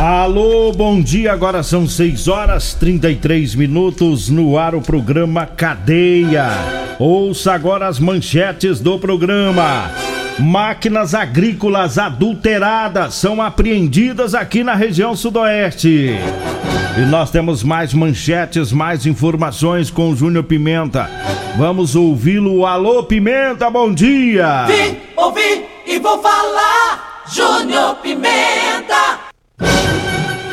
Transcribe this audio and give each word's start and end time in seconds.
Alô, 0.00 0.72
bom 0.72 0.98
dia. 0.98 1.30
Agora 1.30 1.62
são 1.62 1.86
6 1.86 2.26
horas 2.26 2.72
33 2.72 3.54
minutos 3.54 4.30
no 4.30 4.56
ar 4.56 4.74
o 4.74 4.80
programa 4.80 5.44
Cadeia. 5.44 6.48
Ouça 6.98 7.52
agora 7.52 7.86
as 7.86 7.98
manchetes 7.98 8.80
do 8.80 8.98
programa. 8.98 9.90
Máquinas 10.38 11.14
agrícolas 11.14 11.98
adulteradas 11.98 13.12
são 13.12 13.42
apreendidas 13.42 14.34
aqui 14.34 14.64
na 14.64 14.74
região 14.74 15.14
sudoeste. 15.14 16.14
E 16.96 17.00
nós 17.10 17.30
temos 17.30 17.62
mais 17.62 17.92
manchetes, 17.92 18.72
mais 18.72 19.04
informações 19.04 19.90
com 19.90 20.08
o 20.08 20.16
Júnior 20.16 20.44
Pimenta. 20.44 21.10
Vamos 21.58 21.94
ouvi-lo. 21.94 22.64
Alô, 22.64 23.02
Pimenta, 23.02 23.68
bom 23.68 23.92
dia! 23.92 24.64
Vim, 24.64 24.96
ouvi 25.14 25.66
e 25.86 25.98
vou 25.98 26.22
falar. 26.22 27.22
Júnior 27.30 27.96
Pimenta. 27.96 29.29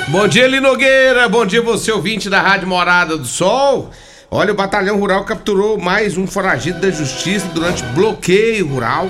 Bom 0.10 0.28
dia, 0.28 0.48
Linogueira. 0.48 1.28
Bom 1.28 1.46
dia, 1.46 1.62
você 1.62 1.92
ouvinte 1.92 2.30
da 2.30 2.42
Rádio 2.42 2.68
Morada 2.68 3.18
do 3.18 3.26
Sol. 3.26 3.92
Olha, 4.30 4.52
o 4.52 4.56
Batalhão 4.56 5.00
Rural 5.00 5.24
capturou 5.24 5.78
mais 5.78 6.18
um 6.18 6.28
foragido 6.28 6.80
da 6.80 6.90
justiça 6.90 7.48
durante 7.54 7.84
bloqueio 7.96 8.68
rural 8.68 9.10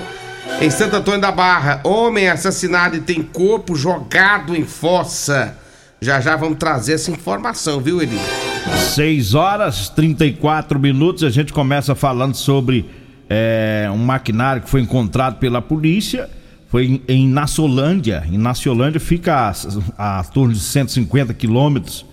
em 0.60 0.70
Santo 0.70 0.96
Antônio 0.96 1.20
da 1.20 1.32
Barra. 1.32 1.80
Homem 1.84 2.28
assassinado 2.28 2.96
e 2.96 3.00
tem 3.00 3.22
corpo 3.22 3.74
jogado 3.74 4.56
em 4.56 4.64
fossa. 4.64 5.56
Já 6.00 6.20
já 6.20 6.36
vamos 6.36 6.58
trazer 6.58 6.94
essa 6.94 7.10
informação, 7.10 7.80
viu, 7.80 8.00
Eli? 8.00 8.18
6 8.94 9.34
horas 9.34 9.88
34 9.88 10.78
minutos. 10.78 11.24
A 11.24 11.30
gente 11.30 11.52
começa 11.52 11.94
falando 11.94 12.34
sobre 12.34 12.88
é, 13.28 13.88
um 13.92 13.98
maquinário 13.98 14.62
que 14.62 14.70
foi 14.70 14.80
encontrado 14.80 15.38
pela 15.38 15.60
polícia. 15.60 16.30
Foi 16.68 16.86
em, 16.86 17.02
em 17.08 17.28
Nassolândia. 17.28 18.24
Em 18.30 18.38
Nassolândia 18.38 19.00
fica 19.00 19.52
a, 19.96 20.20
a 20.20 20.24
torno 20.24 20.52
de 20.52 20.60
150 20.60 21.34
quilômetros 21.34 22.06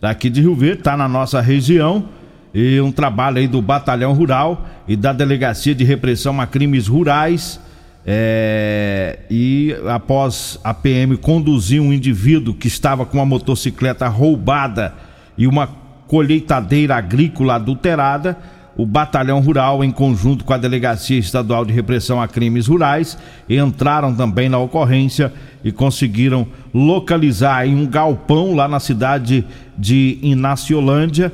daqui 0.00 0.28
de 0.28 0.40
Rio 0.40 0.54
Verde, 0.54 0.78
está 0.78 0.96
na 0.96 1.08
nossa 1.08 1.40
região. 1.40 2.08
E 2.54 2.80
um 2.80 2.92
trabalho 2.92 3.38
aí 3.38 3.48
do 3.48 3.62
Batalhão 3.62 4.12
Rural 4.12 4.66
e 4.86 4.94
da 4.94 5.12
Delegacia 5.12 5.74
de 5.74 5.84
Repressão 5.84 6.40
a 6.40 6.46
Crimes 6.46 6.86
Rurais 6.86 7.58
é, 8.04 9.20
e 9.30 9.76
após 9.88 10.58
a 10.64 10.74
PM 10.74 11.16
conduzir 11.16 11.80
um 11.80 11.92
indivíduo 11.92 12.52
que 12.52 12.66
estava 12.66 13.06
com 13.06 13.18
uma 13.18 13.26
motocicleta 13.26 14.08
roubada 14.08 14.92
e 15.38 15.46
uma 15.46 15.68
colheitadeira 16.08 16.96
agrícola 16.96 17.54
adulterada, 17.54 18.36
o 18.76 18.86
Batalhão 18.86 19.40
Rural, 19.40 19.84
em 19.84 19.90
conjunto 19.90 20.44
com 20.44 20.52
a 20.52 20.58
Delegacia 20.58 21.18
Estadual 21.18 21.64
de 21.64 21.72
Repressão 21.72 22.20
a 22.20 22.26
Crimes 22.26 22.66
Rurais, 22.66 23.18
entraram 23.48 24.14
também 24.14 24.48
na 24.48 24.58
ocorrência 24.58 25.32
e 25.62 25.70
conseguiram 25.70 26.46
localizar 26.72 27.66
em 27.66 27.74
um 27.74 27.86
galpão 27.86 28.54
lá 28.54 28.66
na 28.66 28.80
cidade 28.80 29.44
de 29.76 30.18
Inaciolândia 30.22 31.32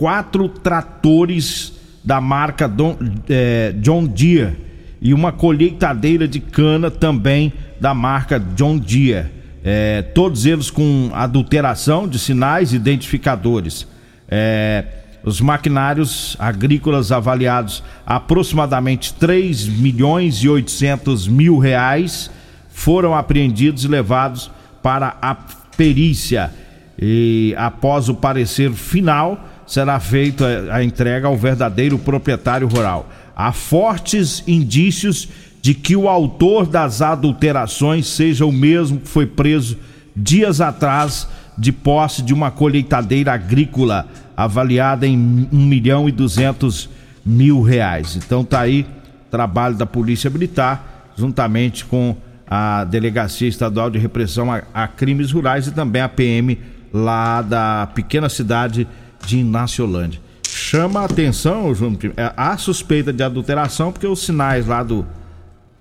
quatro 0.00 0.48
tratores 0.48 1.74
da 2.02 2.22
marca 2.22 2.66
Don, 2.66 2.96
é, 3.28 3.74
John 3.80 4.06
Deere 4.06 4.56
e 5.02 5.12
uma 5.12 5.30
colheitadeira 5.30 6.26
de 6.26 6.40
cana 6.40 6.90
também 6.90 7.52
da 7.78 7.92
marca 7.92 8.40
John 8.40 8.78
Deere. 8.78 9.28
É, 9.62 10.00
todos 10.00 10.46
eles 10.46 10.70
com 10.70 11.10
adulteração 11.12 12.08
de 12.08 12.18
sinais 12.18 12.72
identificadores. 12.72 13.86
É, 14.26 14.86
os 15.24 15.40
maquinários 15.40 16.36
agrícolas 16.38 17.12
avaliados 17.12 17.82
aproximadamente 18.06 19.14
3 19.14 19.68
milhões 19.68 20.36
e 20.36 20.48
800 20.48 21.28
mil 21.28 21.58
reais 21.58 22.30
foram 22.70 23.14
apreendidos 23.14 23.84
e 23.84 23.88
levados 23.88 24.50
para 24.82 25.16
a 25.20 25.34
perícia. 25.76 26.52
E 26.98 27.54
após 27.56 28.08
o 28.08 28.14
parecer 28.14 28.72
final, 28.72 29.48
será 29.66 30.00
feita 30.00 30.68
a 30.70 30.82
entrega 30.82 31.28
ao 31.28 31.36
verdadeiro 31.36 31.98
proprietário 31.98 32.66
rural 32.66 33.08
há 33.40 33.52
fortes 33.52 34.44
indícios 34.46 35.26
de 35.62 35.72
que 35.72 35.96
o 35.96 36.08
autor 36.10 36.66
das 36.66 37.00
adulterações 37.00 38.06
seja 38.06 38.44
o 38.44 38.52
mesmo 38.52 39.00
que 39.00 39.08
foi 39.08 39.24
preso 39.24 39.78
dias 40.14 40.60
atrás 40.60 41.26
de 41.56 41.72
posse 41.72 42.22
de 42.22 42.32
uma 42.32 42.50
colheitadeira 42.50 43.32
agrícola 43.32 44.06
avaliada 44.36 45.06
em 45.06 45.48
1 45.52 45.56
milhão 45.66 46.08
e 46.08 46.12
200 46.12 46.88
mil 47.24 47.62
reais. 47.62 48.16
Então 48.16 48.44
tá 48.44 48.60
aí 48.60 48.86
trabalho 49.30 49.76
da 49.76 49.86
Polícia 49.86 50.30
Militar 50.30 51.12
juntamente 51.16 51.84
com 51.84 52.16
a 52.48 52.84
Delegacia 52.84 53.48
Estadual 53.48 53.90
de 53.90 53.98
Repressão 53.98 54.50
a, 54.50 54.62
a 54.72 54.88
Crimes 54.88 55.30
Rurais 55.30 55.66
e 55.66 55.72
também 55.72 56.02
a 56.02 56.08
PM 56.08 56.58
lá 56.92 57.42
da 57.42 57.88
pequena 57.94 58.28
cidade 58.28 58.88
de 59.24 59.38
Inaciolândia 59.38 60.20
chama 60.50 61.00
a 61.00 61.04
atenção, 61.04 61.72
é 62.16 62.32
a 62.36 62.56
suspeita 62.56 63.12
de 63.12 63.22
adulteração, 63.22 63.92
porque 63.92 64.06
os 64.06 64.24
sinais 64.24 64.66
lá 64.66 64.82
do 64.82 65.06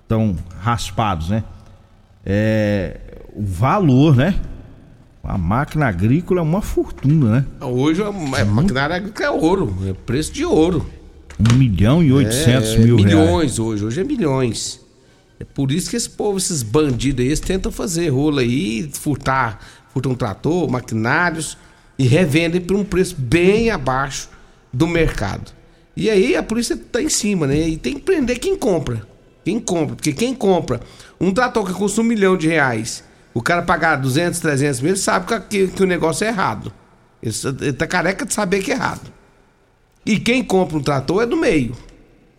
estão 0.04 0.36
raspados, 0.62 1.30
né? 1.30 1.44
É, 2.26 3.00
o 3.34 3.44
valor, 3.44 4.16
né? 4.16 4.36
A 5.30 5.38
máquina 5.38 5.86
agrícola 5.86 6.40
é 6.40 6.44
uma 6.44 6.60
fortuna, 6.60 7.32
né? 7.36 7.46
Hoje 7.62 8.02
a 8.02 8.08
é, 8.40 8.44
maquinária 8.44 8.96
agrícola 8.96 9.28
é 9.28 9.30
ouro, 9.30 9.78
é 9.88 9.94
preço 9.94 10.34
de 10.34 10.44
ouro. 10.44 10.90
Um 11.40 11.56
milhão 11.56 12.04
e 12.04 12.12
oitocentos 12.12 12.72
é, 12.72 12.80
mil 12.80 12.96
milhões 12.96 13.14
reais. 13.14 13.28
Milhões 13.28 13.60
hoje, 13.60 13.86
hoje 13.86 14.02
é 14.02 14.04
milhões. 14.04 14.82
É 15.40 15.44
por 15.44 15.72
isso 15.72 15.88
que 15.88 15.96
esse 15.96 16.10
povo, 16.10 16.40
esses 16.40 16.64
bandidos 16.64 17.22
aí, 17.22 17.28
eles 17.28 17.40
tentam 17.40 17.72
fazer 17.72 18.10
rolo 18.10 18.40
aí, 18.40 18.90
furtar, 18.92 19.60
furtam 19.94 20.14
um 20.14 20.16
trator, 20.16 20.68
maquinários 20.68 21.56
e 22.00 22.08
revendem 22.08 22.60
por 22.60 22.76
um 22.76 22.84
preço 22.84 23.16
bem 23.16 23.70
abaixo 23.70 24.30
do 24.74 24.88
mercado. 24.88 25.52
E 25.96 26.10
aí 26.10 26.36
a 26.36 26.42
polícia 26.42 26.76
tá 26.76 27.04
em 27.04 27.10
cima, 27.10 27.46
né? 27.46 27.70
E 27.70 27.78
tem 27.78 27.94
que 27.94 28.02
prender 28.02 28.40
quem 28.40 28.58
compra. 28.58 29.08
Quem 29.46 29.60
compra. 29.60 29.96
Porque 29.96 30.12
quem 30.12 30.34
compra 30.34 30.82
um 31.22 31.32
trator 31.32 31.68
que 31.68 31.74
custa 31.74 32.02
um 32.02 32.04
milhão 32.04 32.36
de 32.36 32.48
reais, 32.48 33.04
o 33.34 33.42
cara 33.42 33.62
pagar 33.62 33.96
200, 33.98 34.40
300 34.40 34.82
mil, 34.82 34.92
ele 34.92 35.00
sabe 35.00 35.26
que, 35.48 35.68
que 35.68 35.84
o 35.84 35.86
negócio 35.86 36.26
é 36.26 36.28
errado. 36.28 36.74
Ele, 37.22 37.34
ele 37.62 37.74
tá 37.74 37.86
careca 37.86 38.26
de 38.26 38.34
saber 38.34 38.62
que 38.62 38.72
é 38.72 38.76
errado. 38.76 39.12
E 40.06 40.20
quem 40.20 40.44
compra 40.44 40.78
um 40.78 40.82
trator 40.82 41.24
é 41.24 41.26
do 41.26 41.38
meio. 41.38 41.76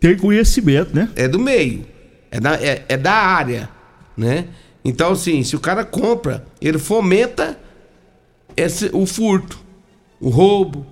Tem 0.01 0.17
conhecimento, 0.17 0.95
né? 0.95 1.11
É 1.15 1.29
do 1.29 1.39
meio. 1.39 1.87
É 2.31 2.41
da, 2.41 2.55
é, 2.55 2.85
é 2.89 2.97
da 2.97 3.13
área, 3.13 3.69
né? 4.17 4.49
Então, 4.85 5.13
assim, 5.13 5.43
se 5.43 5.55
o 5.55 5.61
cara 5.61 5.85
compra, 5.85 6.45
ele 6.61 6.79
fomenta 6.79 7.59
esse, 8.57 8.91
o 8.93 9.05
furto, 9.07 9.61
o 10.21 10.31
roubo, 10.31 10.87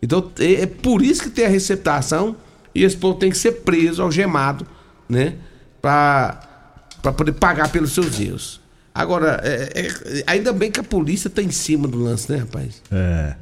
então 0.00 0.30
é, 0.38 0.62
é 0.62 0.66
por 0.66 1.02
isso 1.02 1.22
que 1.22 1.30
tem 1.30 1.46
a 1.46 1.48
receptação 1.48 2.36
e 2.74 2.84
esse 2.84 2.96
povo 2.96 3.18
tem 3.18 3.30
que 3.30 3.38
ser 3.38 3.52
preso, 3.62 4.02
algemado, 4.02 4.66
né? 5.08 5.36
Pra, 5.80 6.76
pra 7.02 7.12
poder 7.12 7.32
pagar 7.32 7.70
pelos 7.72 7.92
seus 7.92 8.20
erros. 8.20 8.60
Agora, 8.94 9.40
é, 9.42 9.80
é, 9.80 10.24
ainda 10.24 10.52
bem 10.52 10.70
que 10.70 10.78
a 10.78 10.84
polícia 10.84 11.28
tá 11.28 11.42
em 11.42 11.50
cima 11.50 11.88
do 11.88 11.98
lance, 11.98 12.30
né, 12.30 12.38
rapaz? 12.38 12.80
É. 12.92 13.34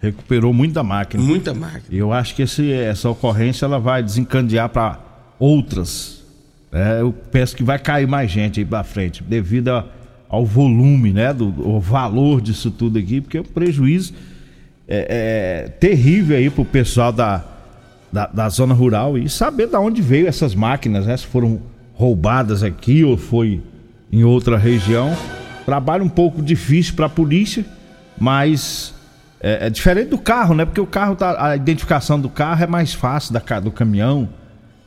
Recuperou 0.00 0.52
muita 0.52 0.82
máquina. 0.82 1.22
Muita 1.22 1.52
máquina. 1.52 1.84
E 1.90 1.98
eu 1.98 2.12
acho 2.12 2.34
que 2.34 2.42
esse, 2.42 2.72
essa 2.72 3.10
ocorrência 3.10 3.66
ela 3.66 3.78
vai 3.78 4.02
desencadear 4.02 4.68
para 4.68 5.00
outras. 5.38 6.22
É, 6.72 7.00
eu 7.00 7.12
penso 7.12 7.56
que 7.56 7.64
vai 7.64 7.78
cair 7.78 8.06
mais 8.06 8.30
gente 8.30 8.60
aí 8.60 8.64
pra 8.64 8.84
frente, 8.84 9.22
devido 9.22 9.68
a, 9.68 9.84
ao 10.28 10.46
volume, 10.46 11.12
né? 11.12 11.34
Do, 11.34 11.48
o 11.68 11.80
valor 11.80 12.40
disso 12.40 12.70
tudo 12.70 12.98
aqui, 12.98 13.20
porque 13.20 13.36
é 13.36 13.40
um 13.40 13.44
prejuízo 13.44 14.14
é, 14.88 15.64
é, 15.66 15.68
terrível 15.68 16.36
aí 16.36 16.48
pro 16.48 16.64
pessoal 16.64 17.12
da, 17.12 17.44
da, 18.12 18.26
da, 18.26 18.48
zona 18.48 18.72
rural 18.72 19.18
e 19.18 19.28
saber 19.28 19.66
de 19.66 19.76
onde 19.76 20.00
veio 20.00 20.28
essas 20.28 20.54
máquinas, 20.54 21.04
né? 21.04 21.16
Se 21.16 21.26
foram 21.26 21.60
roubadas 21.94 22.62
aqui 22.62 23.04
ou 23.04 23.16
foi 23.16 23.60
em 24.12 24.24
outra 24.24 24.56
região. 24.56 25.16
Trabalho 25.64 26.04
um 26.04 26.08
pouco 26.08 26.42
difícil 26.42 26.94
para 26.94 27.06
a 27.06 27.08
polícia, 27.08 27.64
mas 28.18 28.94
é, 29.40 29.66
é, 29.66 29.70
diferente 29.70 30.08
do 30.08 30.18
carro, 30.18 30.54
né? 30.54 30.64
Porque 30.64 30.80
o 30.80 30.86
carro 30.86 31.14
tá, 31.16 31.50
a 31.50 31.56
identificação 31.56 32.20
do 32.20 32.28
carro 32.28 32.64
é 32.64 32.66
mais 32.66 32.92
fácil 32.92 33.32
da 33.32 33.60
do 33.60 33.70
caminhão, 33.70 34.28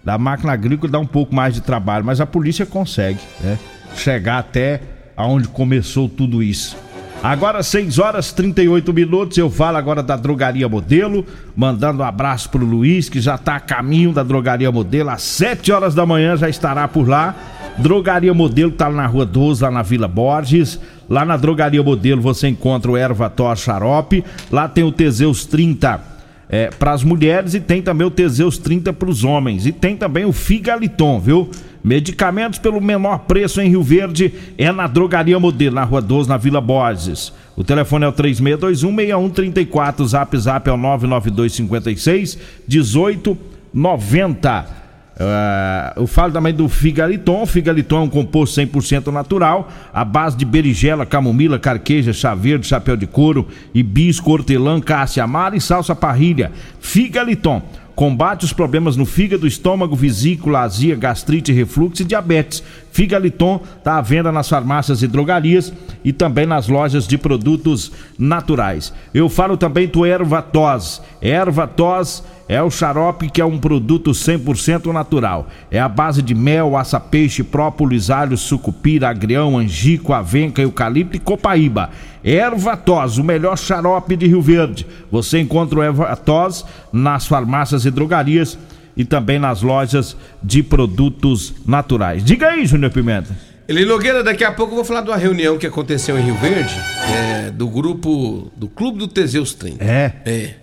da 0.04 0.18
máquina 0.18 0.54
agrícola 0.54 0.92
dá 0.92 1.00
um 1.00 1.08
pouco 1.08 1.34
mais 1.34 1.54
de 1.54 1.62
trabalho, 1.62 2.06
mas 2.06 2.20
a 2.20 2.25
polícia 2.25 2.66
consegue, 2.66 3.20
né? 3.42 3.58
Chegar 3.96 4.40
até 4.40 4.81
aonde 5.16 5.48
começou 5.48 6.10
tudo 6.10 6.44
isso. 6.44 6.75
Agora 7.24 7.64
6 7.64 8.00
horas 8.00 8.34
38 8.34 8.92
minutos, 8.92 9.38
eu 9.38 9.50
falo 9.50 9.78
agora 9.78 10.04
da 10.04 10.18
Drogaria 10.18 10.68
Modelo, 10.68 11.25
mandando 11.56 12.04
um 12.04 12.06
abraço 12.06 12.50
pro 12.50 12.66
Luiz, 12.66 13.08
que 13.08 13.22
já 13.22 13.38
tá 13.38 13.56
a 13.56 13.60
caminho 13.62 14.12
da 14.12 14.24
Drogaria 14.24 14.70
Modelo, 14.70 15.10
às 15.10 15.22
7 15.22 15.72
horas 15.72 15.96
da 15.96 16.06
manhã 16.06 16.36
já 16.36 16.50
estará 16.50 16.86
por 16.86 17.08
lá. 17.08 17.34
Drogaria 17.78 18.34
Modelo 18.34 18.72
tá 18.72 18.90
na 18.90 19.08
Rua 19.08 19.25
12, 19.25 19.64
lá 19.64 19.72
na 19.72 19.81
Vila 19.81 20.06
Borges. 20.06 20.78
Lá 21.10 21.24
na 21.24 21.38
Drogaria 21.38 21.81
Modelo 21.81 22.22
você 22.22 22.50
encontra 22.50 22.92
o 22.92 22.98
Erva 22.98 23.30
Tor 23.30 23.58
Xarope, 23.58 24.22
lá 24.52 24.68
tem 24.68 24.84
o 24.84 24.92
Teseus 24.92 25.46
30 25.46 26.12
é, 26.53 26.69
para 26.69 26.91
as 26.91 27.03
mulheres 27.03 27.55
e 27.55 27.59
tem 27.59 27.81
também 27.81 28.05
o 28.05 28.11
Teseus 28.11 28.59
30 28.59 28.94
para 28.94 29.09
os 29.09 29.23
homens. 29.23 29.65
E 29.65 29.71
tem 29.71 29.97
também 29.97 30.23
o 30.23 30.31
Figaliton, 30.31 31.19
viu? 31.19 31.50
Medicamentos 31.83 32.59
pelo 32.59 32.79
menor 32.79 33.21
preço 33.21 33.59
em 33.59 33.69
Rio 33.69 33.81
Verde 33.81 34.31
é 34.55 34.71
na 34.71 34.85
Drogaria 34.85 35.39
Modelo, 35.39 35.73
na 35.73 35.83
Rua 35.83 36.00
12, 36.00 36.29
na 36.29 36.38
Vila 36.38 36.61
Borges. 36.61 37.33
O 37.55 37.63
telefone 37.63 38.05
é 38.05 38.07
o 38.07 38.13
3621-6134, 38.13 40.01
o 40.01 40.05
zap 40.05 40.38
zap 40.38 40.69
é 40.69 40.71
o 40.71 40.77
99256 40.77 42.38
1890. 42.67 44.82
Uh, 45.15 46.01
eu 46.01 46.07
falo 46.07 46.33
também 46.33 46.54
do 46.54 46.68
figaliton. 46.68 47.44
O 47.44 47.45
figaliton 47.45 47.98
é 47.98 48.01
um 48.01 48.10
composto 48.10 48.60
100% 48.60 49.12
natural, 49.12 49.71
à 49.94 50.04
base 50.04 50.36
de 50.36 50.45
berigela, 50.45 51.06
camomila, 51.06 51.60
carqueja, 51.60 52.12
chá 52.12 52.33
verde, 52.33 52.68
chapéu 52.68 52.98
de 52.98 53.06
couro, 53.06 53.48
hibisco, 53.74 54.31
hortelã, 54.31 54.81
cássia 54.81 55.24
amara 55.24 55.56
e 55.56 55.62
salsa 55.62 55.95
parrilha. 55.95 56.51
Figaliton 56.80 57.62
combate 57.95 58.44
os 58.44 58.54
problemas 58.54 58.95
no 58.95 59.06
fígado, 59.06 59.45
estômago, 59.45 59.95
vesícula, 59.95 60.62
azia, 60.62 60.95
gastrite, 60.95 61.51
refluxo 61.51 62.01
e 62.01 62.06
diabetes. 62.06 62.63
Figaliton 62.94 63.60
está 63.75 63.98
à 63.98 64.01
venda 64.01 64.31
nas 64.31 64.48
farmácias 64.48 65.01
e 65.01 65.07
drogarias 65.07 65.74
e 66.06 66.13
também 66.13 66.45
nas 66.45 66.68
lojas 66.68 67.07
de 67.07 67.18
produtos 67.18 67.92
naturais. 68.19 68.94
Eu 69.12 69.28
falo 69.28 69.57
também 69.57 69.88
do 69.88 70.06
Ervatos. 70.06 71.01
Ervatos 71.19 72.24
é 72.48 72.62
o 72.62 72.69
xarope 72.69 73.31
que 73.31 73.42
é 73.42 73.45
um 73.45 73.57
produto 73.57 74.12
100% 74.12 74.94
natural. 74.94 75.48
É 75.72 75.80
a 75.80 75.90
base 75.90 76.22
de 76.22 76.36
mel, 76.36 76.78
aça-peixe, 76.78 77.42
própolis, 77.42 78.12
alho, 78.12 78.38
sucupira, 78.38 79.10
agrião, 79.10 79.57
angico, 79.57 80.13
avenca, 80.13 80.62
eucalipto 80.62 81.18
e 81.18 81.19
copaíba. 81.19 81.89
Ervatos, 82.24 83.18
o 83.18 83.24
melhor 83.24 83.57
xarope 83.57 84.16
de 84.16 84.28
Rio 84.28 84.42
Verde. 84.42 84.86
Você 85.12 85.39
encontra 85.39 85.80
o 85.80 85.84
Ervatos 85.84 86.63
nas 86.92 87.25
farmácias 87.25 87.86
e 87.86 87.92
drogarias 87.92 88.56
e 88.95 89.04
também 89.06 89.40
nas 89.40 89.62
lojas 89.62 90.16
de 90.42 90.62
produtos 90.62 91.54
naturais. 91.66 92.24
Diga 92.24 92.50
aí, 92.50 92.66
Júnior 92.66 92.92
Pimenta. 92.92 93.36
Eli 93.68 93.86
Nogueira, 93.86 94.24
daqui 94.24 94.44
a 94.44 94.51
pouco 94.51 94.74
eu 94.74 94.75
vou 94.78 94.86
falar 94.86 95.01
de 95.01 95.10
uma 95.10 95.18
reunião 95.18 95.57
que 95.57 95.66
aconteceu 95.66 96.19
em 96.19 96.22
Rio 96.22 96.36
Verde, 96.36 96.75
é, 97.10 97.50
do 97.50 97.68
grupo 97.68 98.51
do 98.57 98.68
Clube 98.68 99.00
do 99.00 99.07
Teseus 99.07 99.54
30. 99.54 99.84
É? 99.84 100.13
É. 100.25 100.54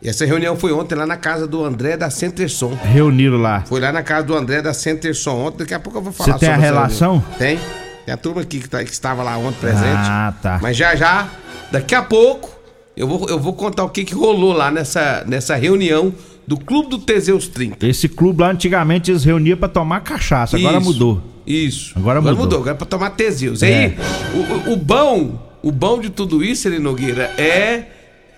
E 0.00 0.08
essa 0.08 0.24
reunião 0.24 0.56
foi 0.56 0.72
ontem 0.72 0.94
lá 0.94 1.06
na 1.06 1.16
casa 1.16 1.46
do 1.46 1.64
André 1.64 1.96
da 1.96 2.08
Centerson. 2.08 2.78
Reuniram 2.82 3.38
lá. 3.38 3.62
Foi 3.66 3.80
lá 3.80 3.90
na 3.90 4.02
casa 4.02 4.26
do 4.26 4.36
André 4.36 4.62
da 4.62 4.72
Centerson 4.72 5.46
ontem. 5.46 5.58
Daqui 5.58 5.74
a 5.74 5.80
pouco 5.80 5.98
eu 5.98 6.02
vou 6.02 6.12
falar 6.12 6.34
Você 6.34 6.46
tem 6.46 6.54
a 6.54 6.56
relação? 6.56 7.24
Tem. 7.36 7.58
Tem 8.04 8.14
a 8.14 8.16
turma 8.16 8.42
aqui 8.42 8.60
que, 8.60 8.68
tá, 8.68 8.84
que, 8.84 8.92
estava 8.92 9.24
lá 9.24 9.36
ontem 9.36 9.58
presente. 9.58 9.84
Ah, 9.84 10.32
tá. 10.40 10.60
Mas 10.62 10.76
já 10.76 10.94
já, 10.94 11.28
daqui 11.72 11.94
a 11.94 12.02
pouco, 12.02 12.56
eu 12.96 13.08
vou, 13.08 13.28
eu 13.28 13.40
vou 13.40 13.54
contar 13.54 13.82
o 13.82 13.88
que, 13.88 14.04
que 14.04 14.14
rolou 14.14 14.52
lá 14.52 14.70
nessa, 14.70 15.24
nessa 15.26 15.56
reunião 15.56 16.14
do 16.46 16.56
Clube 16.56 16.90
do 16.90 16.98
Teseus 16.98 17.48
30. 17.48 17.86
Esse 17.86 18.08
clube 18.08 18.42
lá 18.42 18.50
antigamente 18.50 19.10
eles 19.10 19.24
reuniam 19.24 19.56
para 19.56 19.68
tomar 19.68 20.00
cachaça, 20.00 20.56
agora 20.56 20.78
Isso, 20.78 20.86
mudou. 20.86 21.22
Isso. 21.46 21.92
Agora 21.96 22.20
mudou. 22.20 22.36
mudou, 22.36 22.58
agora 22.60 22.74
é 22.74 22.78
pra 22.78 22.86
tomar 22.86 23.10
Teseus. 23.10 23.62
É. 23.62 23.84
Aí, 23.86 23.96
o, 24.68 24.72
o- 24.72 24.76
bom, 24.76 25.58
o 25.62 25.70
bom 25.72 26.00
de 26.00 26.10
tudo 26.10 26.42
isso, 26.44 26.66
Eli 26.68 26.78
Nogueira, 26.78 27.30
é, 27.38 27.84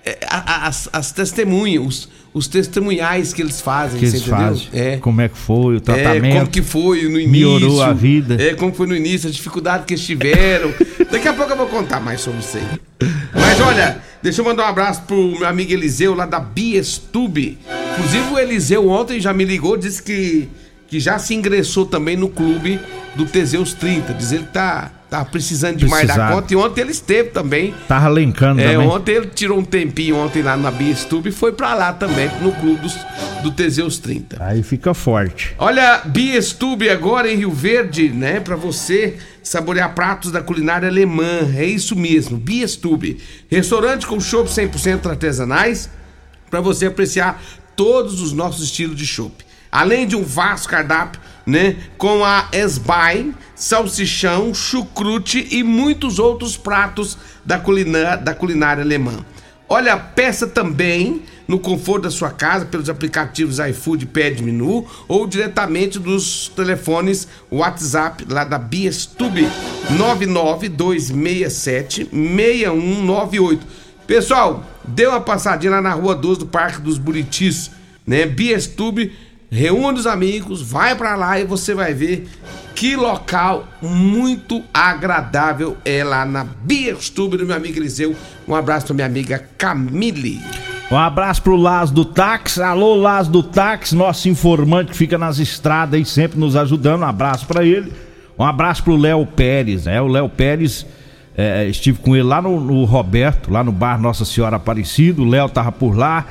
é 0.04 0.18
as, 0.28 0.88
as 0.92 1.12
testemunhas, 1.12 1.84
os, 1.86 2.08
os 2.34 2.48
testemunhais 2.48 3.32
que 3.32 3.40
eles 3.42 3.60
fazem, 3.60 3.98
Que 3.98 4.04
eles 4.06 4.14
entendeu? 4.20 4.36
fazem. 4.36 4.68
É. 4.72 4.96
Como 4.98 5.20
é 5.20 5.28
que 5.28 5.38
foi 5.38 5.74
o 5.74 5.76
É, 5.76 5.80
tratamento. 5.80 6.34
como 6.34 6.46
que 6.48 6.62
foi 6.62 7.02
no 7.04 7.18
início. 7.18 7.30
Melhorou 7.30 7.82
a 7.82 7.92
vida. 7.92 8.36
É, 8.42 8.54
como 8.54 8.72
foi 8.74 8.86
no 8.86 8.94
início, 8.96 9.28
a 9.28 9.32
dificuldade 9.32 9.84
que 9.84 9.94
eles 9.94 10.04
tiveram. 10.04 10.72
Daqui 11.10 11.28
a 11.28 11.32
pouco 11.32 11.52
eu 11.52 11.56
vou 11.56 11.66
contar 11.66 12.00
mais 12.00 12.20
sobre 12.20 12.40
isso 12.40 12.56
aí. 12.58 13.08
Mas 13.34 13.60
olha, 13.60 13.98
deixa 14.22 14.40
eu 14.40 14.44
mandar 14.44 14.66
um 14.66 14.68
abraço 14.68 15.02
pro 15.02 15.38
meu 15.38 15.46
amigo 15.46 15.72
Eliseu 15.72 16.14
lá 16.14 16.26
da 16.26 16.40
Biestube. 16.40 17.58
Inclusive 17.92 18.32
o 18.32 18.38
Eliseu 18.38 18.88
ontem 18.88 19.20
já 19.20 19.32
me 19.32 19.44
ligou, 19.44 19.76
disse 19.76 20.02
que, 20.02 20.48
que 20.86 21.00
já 21.00 21.18
se 21.18 21.34
ingressou 21.34 21.86
também 21.86 22.16
no 22.16 22.28
clube 22.28 22.80
do 23.14 23.26
Teseus 23.26 23.72
30. 23.74 24.14
Diz 24.14 24.32
ele 24.32 24.44
que 24.44 24.52
tá, 24.52 24.92
tá 25.08 25.24
precisando 25.24 25.76
demais 25.76 26.06
da 26.06 26.14
Precisado. 26.14 26.34
conta. 26.34 26.52
E 26.52 26.56
ontem 26.56 26.80
ele 26.82 26.90
esteve 26.90 27.30
também. 27.30 27.74
Tava 27.88 28.08
lencando 28.08 28.60
É, 28.60 28.72
também. 28.72 28.86
ontem 28.88 29.12
ele 29.12 29.26
tirou 29.28 29.58
um 29.58 29.64
tempinho 29.64 30.16
ontem 30.16 30.42
lá 30.42 30.56
na 30.56 30.70
Biestube 30.70 31.30
e 31.30 31.32
foi 31.32 31.52
pra 31.52 31.74
lá 31.74 31.92
também, 31.92 32.28
no 32.42 32.52
clube 32.52 32.80
dos, 32.82 32.94
do 33.42 33.50
Teseus 33.50 33.98
30. 33.98 34.36
Aí 34.44 34.62
fica 34.62 34.92
forte. 34.92 35.54
Olha, 35.58 36.02
Biestube 36.04 36.90
agora 36.90 37.30
em 37.30 37.36
Rio 37.36 37.50
Verde, 37.50 38.08
né? 38.10 38.38
Pra 38.40 38.54
você 38.56 39.16
saborear 39.42 39.94
pratos 39.94 40.30
da 40.30 40.42
culinária 40.42 40.88
alemã. 40.88 41.40
É 41.56 41.64
isso 41.64 41.96
mesmo, 41.96 42.36
Biestube. 42.36 43.18
Restaurante 43.50 44.06
com 44.06 44.20
chopp 44.20 44.48
100% 44.50 45.06
artesanais 45.08 45.88
pra 46.50 46.60
você 46.60 46.86
apreciar 46.86 47.42
todos 47.74 48.20
os 48.20 48.32
nossos 48.32 48.64
estilos 48.64 48.96
de 48.96 49.06
chopp. 49.06 49.32
Além 49.70 50.06
de 50.06 50.16
um 50.16 50.22
vasto 50.22 50.68
cardápio, 50.68 51.20
né? 51.46 51.76
Com 51.96 52.24
a 52.24 52.48
Esbein, 52.52 53.34
salsichão, 53.54 54.54
chucrute 54.54 55.46
e 55.50 55.62
muitos 55.62 56.18
outros 56.18 56.56
pratos 56.56 57.18
da 57.44 57.58
culinária, 57.58 58.16
da 58.16 58.34
culinária 58.34 58.82
alemã. 58.82 59.24
Olha, 59.70 59.98
peça 59.98 60.46
também 60.46 61.22
no 61.46 61.58
conforto 61.58 62.04
da 62.04 62.10
sua 62.10 62.30
casa 62.30 62.64
pelos 62.66 62.88
aplicativos 62.88 63.58
iFood 63.58 64.06
Pad 64.06 64.42
Menu 64.42 64.86
ou 65.06 65.26
diretamente 65.26 65.98
dos 65.98 66.50
telefones 66.54 67.28
WhatsApp 67.50 68.24
lá 68.28 68.44
da 68.44 68.58
Biestube 68.58 69.46
99267 69.90 72.08
6198. 72.10 73.66
Pessoal, 74.06 74.64
dê 74.84 75.06
uma 75.06 75.20
passadinha 75.20 75.72
lá 75.72 75.82
na 75.82 75.92
Rua 75.92 76.14
12 76.14 76.40
do 76.40 76.46
Parque 76.46 76.80
dos 76.80 76.96
Buritis, 76.96 77.70
né? 78.06 78.24
Biestube, 78.24 79.12
reúne 79.50 79.98
os 79.98 80.06
amigos, 80.06 80.62
vai 80.62 80.94
pra 80.94 81.16
lá 81.16 81.38
e 81.40 81.44
você 81.44 81.74
vai 81.74 81.94
ver 81.94 82.28
que 82.74 82.94
local 82.94 83.66
muito 83.82 84.62
agradável 84.72 85.76
é 85.84 86.04
lá 86.04 86.24
na 86.24 86.44
Biestube 86.44 87.36
do 87.36 87.46
meu 87.46 87.56
amigo 87.56 87.78
Eliseu. 87.78 88.14
Um 88.46 88.54
abraço 88.54 88.86
pra 88.86 88.94
minha 88.94 89.06
amiga 89.06 89.44
Camille. 89.56 90.40
Um 90.90 90.96
abraço 90.96 91.42
pro 91.42 91.56
Las 91.56 91.90
do 91.90 92.04
Táxi. 92.04 92.62
Alô, 92.62 92.94
Las 92.94 93.28
do 93.28 93.42
Táxi, 93.42 93.94
nosso 93.94 94.28
informante 94.28 94.92
que 94.92 94.96
fica 94.96 95.18
nas 95.18 95.38
estradas 95.38 95.94
aí 95.94 96.04
sempre 96.04 96.38
nos 96.38 96.56
ajudando. 96.56 97.02
Um 97.02 97.06
abraço 97.06 97.46
pra 97.46 97.64
ele. 97.64 97.92
Um 98.38 98.44
abraço 98.44 98.84
pro 98.84 98.96
Léo 98.96 99.26
Pérez, 99.26 99.84
né? 99.84 100.00
O 100.00 100.06
Léo 100.06 100.28
Pérez, 100.28 100.86
é, 101.36 101.66
estive 101.66 101.98
com 101.98 102.14
ele 102.14 102.24
lá 102.24 102.40
no, 102.40 102.60
no 102.60 102.84
Roberto, 102.84 103.50
lá 103.50 103.64
no 103.64 103.72
bar 103.72 104.00
Nossa 104.00 104.24
Senhora 104.24 104.56
Aparecida. 104.56 105.20
O 105.20 105.26
Léo 105.26 105.48
tava 105.48 105.72
por 105.72 105.96
lá. 105.96 106.24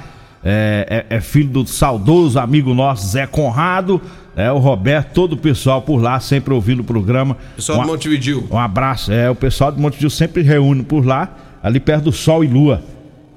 É, 0.44 1.06
é- 1.10 1.16
é 1.18 1.22
filho 1.22 1.50
do 1.50 1.66
saudoso 1.68 2.39
amigo 2.39 2.74
nosso 2.74 3.07
Zé 3.07 3.25
Conrado. 3.28 4.01
É, 4.36 4.51
o 4.51 4.60
Roberto, 4.60 5.13
todo 5.13 5.34
o 5.34 5.38
pessoal 5.38 5.81
por 5.81 5.98
lá, 6.01 6.19
sempre 6.19 6.54
ouvindo 6.54 6.81
o 6.81 6.84
programa. 6.84 7.36
Pessoal 7.56 7.80
Um 7.80 7.81
do 7.81 7.88
a- 7.89 7.92
Montevidil. 7.94 8.48
um 8.51 8.57
abraço. 8.60 9.12
É, 9.12 9.29
o 9.29 9.36
pessoal 9.36 9.72
do 9.72 9.82
Monte 9.82 10.00
Dio 10.00 10.10
sempre 10.12 10.44
reúne 10.44 10.84
por 10.84 11.03
lá, 11.06 11.36
ali 11.63 11.79
perto 11.79 12.03
do 12.06 12.12
Sol 12.12 12.44
e 12.44 12.48
Lua. 12.48 12.84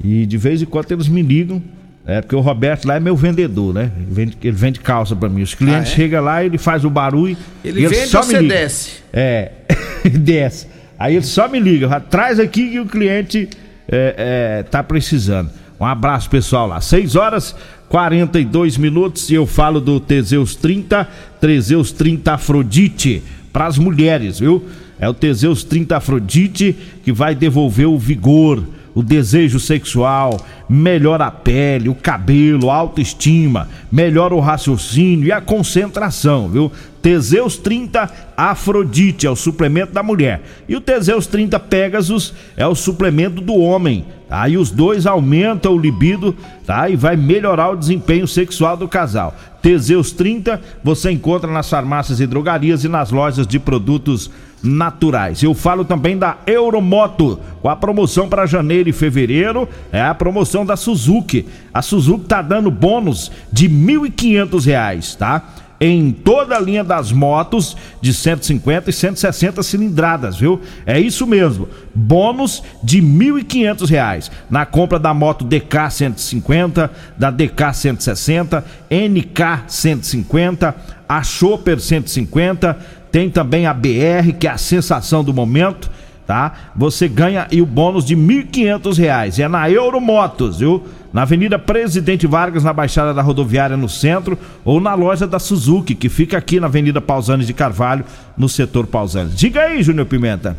E 0.02 0.26
de 0.26 0.36
vez 0.36 0.60
em 0.60 0.66
quando 0.66 0.92
eles 0.92 1.08
me 1.08 1.22
ligam, 1.22 1.62
é, 2.06 2.20
porque 2.20 2.36
o 2.36 2.40
Roberto 2.40 2.86
lá 2.86 2.96
é 2.96 3.00
meu 3.00 3.16
vendedor, 3.16 3.72
né? 3.72 3.90
Ele 3.96 4.06
vende, 4.10 4.36
ele 4.42 4.52
vende 4.56 4.78
calça 4.80 5.16
pra 5.16 5.28
mim. 5.28 5.40
Os 5.42 5.54
clientes 5.54 5.90
Ah, 5.90 5.92
é? 5.92 5.96
chegam 5.96 6.22
lá, 6.22 6.44
ele 6.44 6.58
faz 6.58 6.84
o 6.84 6.90
barulho. 6.90 7.36
Ele 7.64 7.88
vende 7.88 8.06
só 8.06 8.20
ou 8.20 8.26
me 8.26 8.32
você 8.32 8.40
liga. 8.42 8.54
desce? 8.54 8.90
É, 9.10 9.52
desce. 10.20 10.66
Aí 10.98 11.16
ele 11.16 11.24
só 11.24 11.48
me 11.48 11.58
liga, 11.58 11.98
traz 11.98 12.38
aqui 12.38 12.72
que 12.72 12.80
o 12.80 12.84
cliente 12.84 13.48
é, 13.90 14.58
é, 14.60 14.62
tá 14.64 14.82
precisando. 14.82 15.50
Um 15.80 15.86
abraço 15.86 16.28
pessoal 16.28 16.66
lá. 16.66 16.78
6 16.80 17.16
horas 17.16 17.56
42 17.88 18.76
minutos 18.76 19.30
e 19.30 19.34
eu 19.34 19.46
falo 19.46 19.80
do 19.80 19.98
Teseus 19.98 20.54
30, 20.54 21.08
Teseus 21.40 21.90
30 21.90 22.34
Afrodite 22.34 23.22
para 23.50 23.66
as 23.66 23.78
mulheres, 23.78 24.38
viu? 24.38 24.64
É 24.98 25.08
o 25.08 25.14
Teseus 25.14 25.64
30 25.64 25.96
Afrodite 25.96 26.76
que 27.02 27.10
vai 27.10 27.34
devolver 27.34 27.88
o 27.88 27.98
vigor, 27.98 28.62
o 28.94 29.02
desejo 29.02 29.58
sexual, 29.58 30.38
melhora 30.68 31.26
a 31.26 31.30
pele, 31.30 31.88
o 31.88 31.94
cabelo, 31.94 32.70
a 32.70 32.74
autoestima, 32.74 33.66
melhora 33.90 34.34
o 34.34 34.40
raciocínio 34.40 35.28
e 35.28 35.32
a 35.32 35.40
concentração, 35.40 36.48
viu? 36.50 36.70
Teseus 37.00 37.56
30 37.56 38.10
Afrodite 38.36 39.26
é 39.26 39.30
o 39.30 39.36
suplemento 39.36 39.94
da 39.94 40.02
mulher. 40.02 40.42
E 40.68 40.76
o 40.76 40.80
Teseus 40.80 41.26
30 41.26 41.58
Pegasus 41.58 42.34
é 42.54 42.66
o 42.66 42.74
suplemento 42.74 43.40
do 43.40 43.54
homem. 43.54 44.04
Tá? 44.30 44.48
E 44.48 44.56
os 44.56 44.70
dois 44.70 45.06
aumentam 45.06 45.74
o 45.74 45.78
libido 45.78 46.36
tá? 46.64 46.88
e 46.88 46.94
vai 46.94 47.16
melhorar 47.16 47.70
o 47.70 47.76
desempenho 47.76 48.28
sexual 48.28 48.76
do 48.76 48.86
casal. 48.86 49.34
Teseus 49.60 50.12
30 50.12 50.60
você 50.84 51.10
encontra 51.10 51.50
nas 51.50 51.68
farmácias 51.68 52.20
e 52.20 52.28
drogarias 52.28 52.84
e 52.84 52.88
nas 52.88 53.10
lojas 53.10 53.44
de 53.44 53.58
produtos 53.58 54.30
naturais. 54.62 55.42
Eu 55.42 55.52
falo 55.52 55.84
também 55.84 56.16
da 56.16 56.36
Euromoto, 56.46 57.40
com 57.60 57.68
a 57.68 57.74
promoção 57.74 58.28
para 58.28 58.46
janeiro 58.46 58.88
e 58.88 58.92
fevereiro, 58.92 59.68
é 59.90 60.00
a 60.00 60.14
promoção 60.14 60.64
da 60.64 60.76
Suzuki. 60.76 61.48
A 61.74 61.82
Suzuki 61.82 62.26
tá 62.26 62.40
dando 62.40 62.70
bônus 62.70 63.32
de 63.52 63.66
R$ 63.66 63.74
1.500, 63.74 65.16
tá? 65.16 65.42
Em 65.80 66.12
toda 66.12 66.56
a 66.56 66.60
linha 66.60 66.84
das 66.84 67.10
motos 67.10 67.74
de 68.02 68.12
150 68.12 68.90
e 68.90 68.92
160 68.92 69.62
cilindradas, 69.62 70.36
viu? 70.36 70.60
É 70.84 71.00
isso 71.00 71.26
mesmo. 71.26 71.68
Bônus 71.94 72.62
de 72.84 73.00
R$ 73.00 73.06
1.500 73.06 74.30
na 74.50 74.66
compra 74.66 74.98
da 74.98 75.14
moto 75.14 75.42
DK 75.44 75.90
150, 75.90 76.90
da 77.16 77.30
DK 77.30 77.72
160, 77.72 78.62
NK 78.90 79.64
150, 79.66 80.76
a 81.08 81.22
Chopper 81.22 81.80
150, 81.80 82.78
tem 83.10 83.30
também 83.30 83.66
a 83.66 83.72
BR, 83.72 84.32
que 84.38 84.46
é 84.46 84.50
a 84.50 84.58
sensação 84.58 85.24
do 85.24 85.32
momento, 85.32 85.90
tá? 86.30 86.52
Você 86.76 87.08
ganha 87.08 87.48
e 87.50 87.60
o 87.60 87.66
bônus 87.66 88.04
de 88.04 88.14
R$ 88.14 88.44
1.500. 88.44 89.40
É 89.40 89.48
na 89.48 89.68
Euromotos, 89.68 90.60
viu? 90.60 90.84
na 91.12 91.22
Avenida 91.22 91.58
Presidente 91.58 92.24
Vargas, 92.24 92.62
na 92.62 92.72
Baixada 92.72 93.12
da 93.12 93.20
Rodoviária, 93.20 93.76
no 93.76 93.88
centro, 93.88 94.38
ou 94.64 94.80
na 94.80 94.94
loja 94.94 95.26
da 95.26 95.40
Suzuki, 95.40 95.92
que 95.92 96.08
fica 96.08 96.38
aqui 96.38 96.60
na 96.60 96.68
Avenida 96.68 97.00
Pausanes 97.00 97.48
de 97.48 97.52
Carvalho, 97.52 98.04
no 98.38 98.48
setor 98.48 98.86
Pausanes. 98.86 99.34
Diga 99.34 99.62
aí, 99.62 99.82
Júnior 99.82 100.06
Pimenta. 100.06 100.56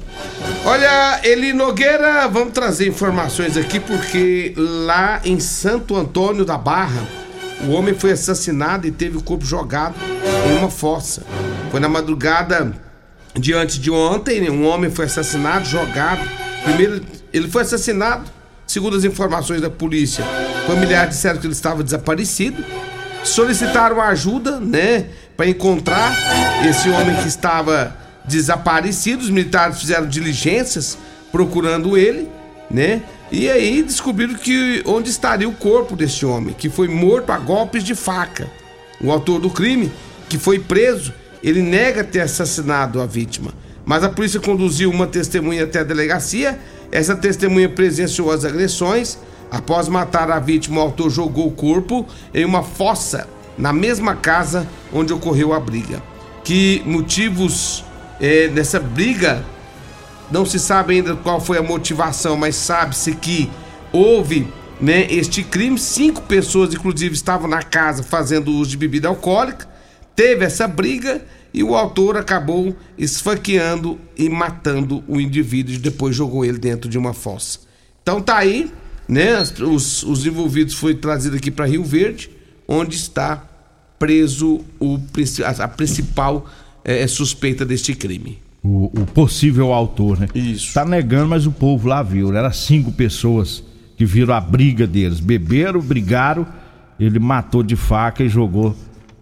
Olha, 0.65 1.21
Eli 1.23 1.53
Nogueira, 1.53 2.27
vamos 2.27 2.51
trazer 2.51 2.85
informações 2.85 3.55
aqui, 3.55 3.79
porque 3.79 4.53
lá 4.57 5.21
em 5.23 5.39
Santo 5.39 5.95
Antônio 5.95 6.43
da 6.43 6.57
Barra, 6.57 7.01
o 7.65 7.71
homem 7.71 7.93
foi 7.93 8.11
assassinado 8.11 8.85
e 8.85 8.91
teve 8.91 9.15
o 9.15 9.23
corpo 9.23 9.45
jogado 9.45 9.95
em 10.49 10.57
uma 10.57 10.69
fossa. 10.69 11.23
Foi 11.71 11.79
na 11.79 11.87
madrugada 11.87 12.73
diante 13.35 13.79
de 13.79 13.89
ontem, 13.89 14.49
um 14.49 14.65
homem 14.65 14.89
foi 14.91 15.05
assassinado, 15.05 15.65
jogado. 15.65 16.27
Primeiro, 16.63 17.01
ele 17.33 17.47
foi 17.49 17.63
assassinado 17.63 18.29
Segundo 18.71 18.95
as 18.95 19.03
informações 19.03 19.59
da 19.59 19.69
polícia, 19.69 20.23
familiares 20.65 21.15
disseram 21.15 21.37
que 21.41 21.45
ele 21.45 21.51
estava 21.51 21.83
desaparecido. 21.83 22.63
Solicitaram 23.21 23.99
ajuda, 23.99 24.61
né, 24.61 25.07
para 25.35 25.45
encontrar 25.45 26.15
esse 26.65 26.89
homem 26.89 27.13
que 27.17 27.27
estava 27.27 27.93
desaparecido. 28.23 29.23
Os 29.23 29.29
militares 29.29 29.77
fizeram 29.77 30.07
diligências 30.07 30.97
procurando 31.33 31.97
ele, 31.97 32.29
né? 32.69 33.01
E 33.29 33.49
aí 33.49 33.83
descobriram 33.83 34.35
que 34.35 34.81
onde 34.85 35.09
estaria 35.09 35.49
o 35.49 35.53
corpo 35.53 35.93
desse 35.93 36.25
homem, 36.25 36.55
que 36.57 36.69
foi 36.69 36.87
morto 36.87 37.29
a 37.33 37.37
golpes 37.37 37.83
de 37.83 37.93
faca. 37.93 38.49
O 39.01 39.11
autor 39.11 39.41
do 39.41 39.49
crime, 39.49 39.91
que 40.29 40.37
foi 40.37 40.59
preso, 40.59 41.13
ele 41.43 41.61
nega 41.61 42.03
ter 42.03 42.21
assassinado 42.21 43.01
a 43.01 43.05
vítima. 43.05 43.53
Mas 43.85 44.03
a 44.03 44.09
polícia 44.09 44.39
conduziu 44.39 44.89
uma 44.89 45.07
testemunha 45.07 45.63
até 45.63 45.79
a 45.79 45.83
delegacia 45.83 46.59
essa 46.91 47.15
testemunha 47.15 47.69
presenciou 47.69 48.31
as 48.31 48.43
agressões. 48.43 49.17
Após 49.49 49.87
matar 49.87 50.29
a 50.29 50.39
vítima, 50.39 50.77
o 50.77 50.81
autor 50.81 51.09
jogou 51.09 51.47
o 51.47 51.51
corpo 51.51 52.05
em 52.33 52.45
uma 52.45 52.63
fossa 52.63 53.27
na 53.57 53.73
mesma 53.73 54.15
casa 54.15 54.67
onde 54.93 55.13
ocorreu 55.13 55.53
a 55.53 55.59
briga. 55.59 56.01
Que 56.43 56.81
motivos 56.85 57.83
é, 58.19 58.49
briga 58.93 59.43
não 60.29 60.45
se 60.45 60.59
sabe 60.59 60.95
ainda 60.95 61.15
qual 61.15 61.39
foi 61.39 61.57
a 61.57 61.63
motivação, 61.63 62.37
mas 62.37 62.55
sabe-se 62.55 63.13
que 63.13 63.51
houve 63.91 64.47
né, 64.79 65.05
este 65.09 65.43
crime. 65.43 65.77
Cinco 65.77 66.21
pessoas, 66.21 66.73
inclusive, 66.73 67.13
estavam 67.13 67.49
na 67.49 67.61
casa 67.61 68.03
fazendo 68.03 68.51
uso 68.51 68.71
de 68.71 68.77
bebida 68.77 69.09
alcoólica. 69.09 69.67
Teve 70.15 70.45
essa 70.45 70.67
briga 70.67 71.21
e 71.53 71.63
o 71.63 71.75
autor 71.75 72.17
acabou 72.17 72.75
esfaqueando 72.97 73.99
e 74.17 74.29
matando 74.29 75.03
o 75.07 75.19
indivíduo 75.19 75.75
e 75.75 75.77
depois 75.77 76.15
jogou 76.15 76.45
ele 76.45 76.57
dentro 76.57 76.89
de 76.89 76.97
uma 76.97 77.13
fossa. 77.13 77.59
Então 78.01 78.21
tá 78.21 78.37
aí, 78.37 78.71
né? 79.07 79.41
Os, 79.41 80.03
os 80.03 80.25
envolvidos 80.25 80.73
foi 80.73 80.95
trazido 80.95 81.35
aqui 81.35 81.51
para 81.51 81.65
Rio 81.65 81.83
Verde, 81.83 82.29
onde 82.67 82.95
está 82.95 83.45
preso 83.99 84.61
o, 84.79 84.99
a, 85.45 85.63
a 85.63 85.67
principal 85.67 86.49
é, 86.83 87.05
suspeita 87.07 87.65
deste 87.65 87.93
crime. 87.93 88.39
O, 88.63 88.85
o, 88.85 89.05
possível 89.07 89.73
autor, 89.73 90.19
né? 90.19 90.27
Isso. 90.35 90.73
Tá 90.73 90.85
negando, 90.85 91.27
mas 91.27 91.45
o 91.45 91.51
povo 91.51 91.87
lá 91.87 92.01
viu. 92.01 92.35
Era 92.35 92.51
cinco 92.51 92.91
pessoas 92.91 93.63
que 93.97 94.05
viram 94.05 94.33
a 94.33 94.39
briga 94.39 94.85
deles. 94.85 95.19
Beberam, 95.19 95.81
brigaram, 95.81 96.47
ele 96.99 97.19
matou 97.19 97.63
de 97.63 97.75
faca 97.75 98.23
e 98.23 98.29
jogou 98.29 98.75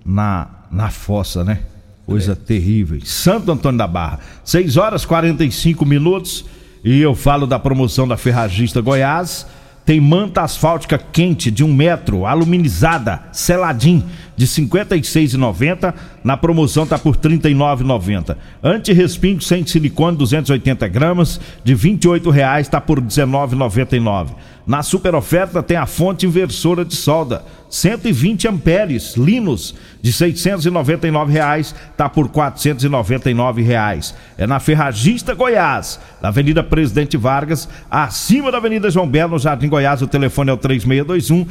na, 0.09 0.47
na 0.71 0.89
fossa, 0.89 1.43
né? 1.43 1.59
Coisa 2.05 2.31
é. 2.31 2.35
terrível. 2.35 2.99
Santo 3.05 3.51
Antônio 3.51 3.77
da 3.77 3.87
Barra. 3.87 4.19
6 4.43 4.77
horas 4.77 5.05
45 5.05 5.85
minutos. 5.85 6.45
E 6.83 6.99
eu 6.99 7.13
falo 7.13 7.45
da 7.45 7.59
promoção 7.59 8.07
da 8.07 8.17
Ferragista 8.17 8.81
Goiás. 8.81 9.45
Tem 9.85 10.01
manta 10.01 10.41
asfáltica 10.41 10.97
quente 10.97 11.51
de 11.51 11.63
um 11.63 11.73
metro, 11.73 12.25
aluminizada, 12.25 13.23
seladinho, 13.31 14.03
de 14.39 14.45
R$ 14.45 14.51
56,90. 14.51 15.93
Na 16.23 16.37
promoção 16.37 16.87
tá 16.87 16.97
por 16.97 17.15
R$ 17.15 17.21
39,90. 17.21 18.37
Anti-respingo 18.63 19.41
sem 19.41 19.67
silicone, 19.67 20.15
280 20.15 20.87
gramas, 20.87 21.41
de 21.61 21.73
R$ 21.73 21.79
28,00, 21.79 22.69
tá 22.69 22.79
por 22.79 22.99
R$ 22.99 23.05
19,99. 23.05 24.29
Na 24.65 24.81
super 24.81 25.13
oferta 25.13 25.61
tem 25.61 25.75
a 25.75 25.85
fonte 25.85 26.25
inversora 26.25 26.85
de 26.85 26.95
solda, 26.95 27.43
120 27.69 28.47
amperes, 28.47 29.15
Linus, 29.17 29.75
de 30.01 30.13
699 30.13 31.33
reais, 31.33 31.75
tá 31.97 32.07
por 32.07 32.29
499 32.29 33.61
reais. 33.61 34.15
É 34.37 34.47
na 34.47 34.59
Ferragista 34.59 35.33
Goiás, 35.33 35.99
na 36.21 36.29
Avenida 36.29 36.63
Presidente 36.63 37.17
Vargas, 37.17 37.67
acima 37.89 38.51
da 38.51 38.59
Avenida 38.59 38.89
João 38.89 39.07
Belo, 39.07 39.31
no 39.31 39.39
Jardim 39.39 39.67
Goiás. 39.67 40.01
O 40.01 40.07
telefone 40.07 40.51
é 40.51 40.53
o 40.53 40.57
3621 40.57 41.47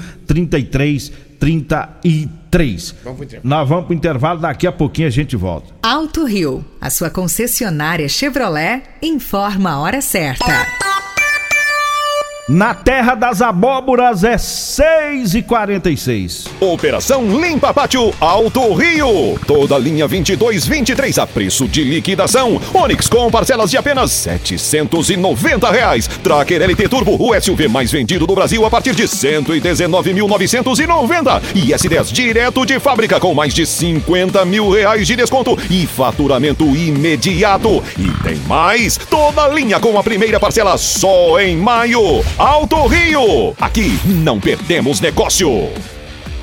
3333. 1.38 2.94
Vamos 3.04 3.26
Nós 3.42 3.68
vamos 3.68 3.86
pro 3.86 3.94
intervalo, 3.94 4.40
daqui 4.40 4.66
a 4.66 4.72
pouquinho 4.72 5.08
a 5.08 5.10
gente 5.10 5.36
volta. 5.36 5.72
Alto 5.82 6.24
Rio, 6.24 6.64
a 6.80 6.90
sua 6.90 7.10
concessionária 7.10 8.08
Chevrolet, 8.08 8.82
informa 9.02 9.72
a 9.72 9.80
hora 9.80 10.00
certa. 10.00 10.77
Na 12.48 12.72
terra 12.72 13.14
das 13.14 13.42
abóboras 13.42 14.24
é 14.24 14.38
6 14.38 15.34
e 15.34 15.42
46 15.42 16.46
Operação 16.58 17.38
Limpa 17.38 17.74
Pátio 17.74 18.10
Alto 18.18 18.72
Rio. 18.72 19.38
Toda 19.46 19.76
linha 19.76 20.08
22, 20.08 20.66
23 20.66 21.18
a 21.18 21.26
preço 21.26 21.68
de 21.68 21.84
liquidação. 21.84 22.58
Onix 22.72 23.06
com 23.06 23.30
parcelas 23.30 23.70
de 23.70 23.76
apenas 23.76 24.10
790 24.12 25.70
reais. 25.70 26.08
Tracker 26.08 26.62
LT 26.62 26.88
Turbo, 26.88 27.18
o 27.20 27.38
SUV 27.38 27.68
mais 27.68 27.92
vendido 27.92 28.26
do 28.26 28.34
Brasil 28.34 28.64
a 28.64 28.70
partir 28.70 28.94
de 28.94 29.02
119.990. 29.02 31.42
E 31.54 31.72
S10 31.72 32.10
direto 32.10 32.64
de 32.64 32.80
fábrica 32.80 33.20
com 33.20 33.34
mais 33.34 33.52
de 33.52 33.66
50 33.66 34.42
mil 34.46 34.70
reais 34.70 35.06
de 35.06 35.16
desconto 35.16 35.58
e 35.68 35.86
faturamento 35.86 36.64
imediato. 36.64 37.84
E 37.98 38.08
tem 38.22 38.36
mais, 38.46 38.96
toda 38.96 39.46
linha 39.48 39.78
com 39.78 39.98
a 39.98 40.02
primeira 40.02 40.40
parcela 40.40 40.78
só 40.78 41.38
em 41.38 41.58
maio. 41.58 42.24
Alto 42.38 42.86
Rio. 42.86 43.52
Aqui 43.60 43.98
não 44.04 44.38
perdemos 44.38 45.00
negócio. 45.00 45.50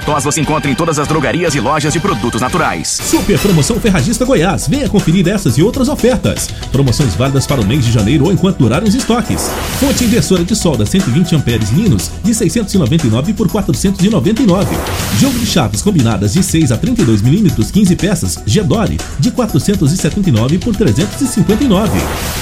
tos 0.00 0.24
você 0.24 0.40
encontra 0.40 0.70
em 0.70 0.74
todas 0.74 0.98
as 0.98 1.06
drogarias 1.06 1.54
e 1.54 1.60
lojas 1.60 1.92
de 1.92 2.00
produtos 2.00 2.40
naturais. 2.40 3.00
Super 3.04 3.38
Promoção 3.38 3.78
Ferragista 3.78 4.24
Goiás. 4.24 4.66
Venha 4.68 4.88
conferir 4.88 5.28
essas 5.28 5.58
e 5.58 5.62
outras 5.62 5.88
ofertas. 5.88 6.48
Promoções 6.72 7.14
válidas 7.14 7.46
para 7.46 7.60
o 7.60 7.66
mês 7.66 7.84
de 7.84 7.92
janeiro 7.92 8.24
ou 8.24 8.32
enquanto 8.32 8.58
durarem 8.58 8.88
os 8.88 8.94
estoques. 8.94 9.50
Fonte 9.78 10.04
inversora 10.04 10.44
de 10.44 10.56
solda 10.56 10.86
120 10.86 11.36
amperes 11.36 11.70
Linus 11.70 12.10
de 12.22 12.34
699 12.34 13.32
por 13.34 13.50
499. 13.50 14.76
Jogo 15.20 15.38
de 15.38 15.46
chaves 15.46 15.82
combinadas 15.82 16.32
de 16.32 16.42
6 16.42 16.72
a 16.72 16.76
32 16.76 17.22
milímetros 17.22 17.70
15 17.70 17.96
peças 17.96 18.38
Gedore 18.46 18.98
de 19.18 19.30
479 19.30 20.58
por 20.58 20.74
359. 20.74 21.98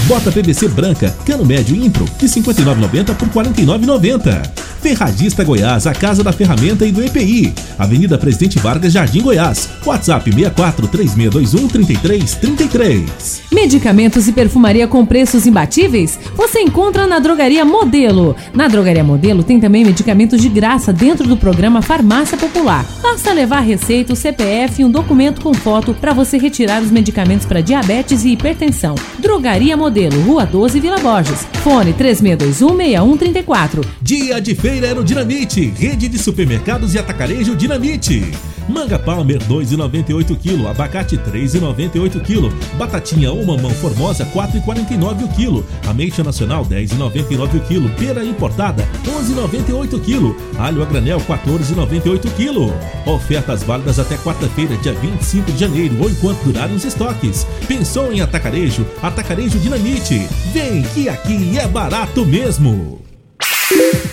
Bota 0.06 0.30
PVC 0.30 0.68
branca 0.68 1.14
cano 1.24 1.44
médio 1.44 1.76
Impro 1.76 2.04
de 2.18 2.26
59,90 2.26 3.14
por 3.14 3.28
49,90. 3.28 4.71
Ferragista 4.82 5.44
Goiás, 5.44 5.86
a 5.86 5.92
casa 5.92 6.24
da 6.24 6.32
ferramenta 6.32 6.84
e 6.84 6.90
do 6.90 7.00
EPI. 7.04 7.54
Avenida 7.78 8.18
Presidente 8.18 8.58
Vargas, 8.58 8.92
Jardim 8.92 9.22
Goiás. 9.22 9.68
WhatsApp 9.86 10.28
64 10.28 10.88
3621 10.88 11.68
3333. 11.68 13.42
Medicamentos 13.52 14.26
e 14.26 14.32
perfumaria 14.32 14.88
com 14.88 15.06
preços 15.06 15.46
imbatíveis? 15.46 16.18
Você 16.34 16.58
encontra 16.60 17.06
na 17.06 17.20
Drogaria 17.20 17.64
Modelo. 17.64 18.34
Na 18.52 18.66
Drogaria 18.66 19.04
Modelo 19.04 19.44
tem 19.44 19.60
também 19.60 19.84
medicamentos 19.84 20.42
de 20.42 20.48
graça 20.48 20.92
dentro 20.92 21.28
do 21.28 21.36
programa 21.36 21.80
Farmácia 21.80 22.36
Popular. 22.36 22.84
Basta 23.00 23.32
levar 23.32 23.60
receita, 23.60 24.12
o 24.12 24.16
CPF 24.16 24.82
e 24.82 24.84
um 24.84 24.90
documento 24.90 25.42
com 25.42 25.54
foto 25.54 25.94
para 25.94 26.12
você 26.12 26.38
retirar 26.38 26.82
os 26.82 26.90
medicamentos 26.90 27.46
para 27.46 27.60
diabetes 27.60 28.24
e 28.24 28.30
hipertensão. 28.30 28.96
Drogaria 29.20 29.76
Modelo, 29.76 30.20
Rua 30.22 30.44
12, 30.44 30.80
Vila 30.80 30.98
Borges. 30.98 31.46
Fone 31.62 31.92
36216134. 31.94 33.84
Dia 34.02 34.40
de 34.40 34.56
feira 34.56 34.71
é 34.80 34.94
no 34.94 35.04
Dinamite, 35.04 35.72
rede 35.76 36.08
de 36.08 36.18
supermercados 36.18 36.94
e 36.94 36.98
atacarejo 36.98 37.54
Dinamite. 37.54 38.32
Manga 38.68 38.98
Palmer 38.98 39.38
2,98 39.40 40.36
kg, 40.36 40.66
abacate 40.66 41.18
3,98 41.18 42.20
kg, 42.22 42.50
batatinha 42.78 43.30
ou 43.30 43.44
mamão 43.44 43.70
formosa 43.70 44.24
4,49 44.24 45.24
o 45.24 45.28
quilo, 45.28 45.66
ameixa 45.86 46.22
nacional 46.22 46.64
10,99 46.64 47.56
o 47.56 47.60
quilo, 47.60 47.90
pera 47.90 48.24
importada 48.24 48.88
11,98 49.04 50.00
kg, 50.00 50.34
alho 50.58 50.82
a 50.82 50.86
granel 50.86 51.20
14,98 51.20 52.30
kg. 52.34 53.10
Ofertas 53.10 53.62
válidas 53.62 53.98
até 53.98 54.16
quarta-feira, 54.16 54.76
dia 54.78 54.94
25 54.94 55.52
de 55.52 55.58
janeiro 55.58 56.00
ou 56.00 56.08
enquanto 56.08 56.42
durarem 56.44 56.76
os 56.76 56.84
estoques. 56.84 57.46
Pensou 57.68 58.12
em 58.12 58.20
atacarejo? 58.20 58.86
Atacarejo 59.02 59.58
Dinamite. 59.58 60.26
Vem 60.52 60.82
que 60.82 61.08
aqui 61.08 61.58
é 61.58 61.68
barato 61.68 62.24
mesmo. 62.24 63.02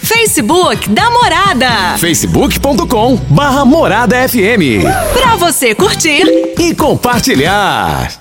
Facebook 0.09 0.89
da 0.89 1.07
Morada. 1.11 1.95
facebook.com 1.99 3.15
barra 3.29 3.63
Morada 3.63 4.27
FM. 4.27 4.81
Pra 5.13 5.35
você 5.35 5.75
curtir 5.75 6.23
e 6.57 6.73
compartilhar. 6.73 8.11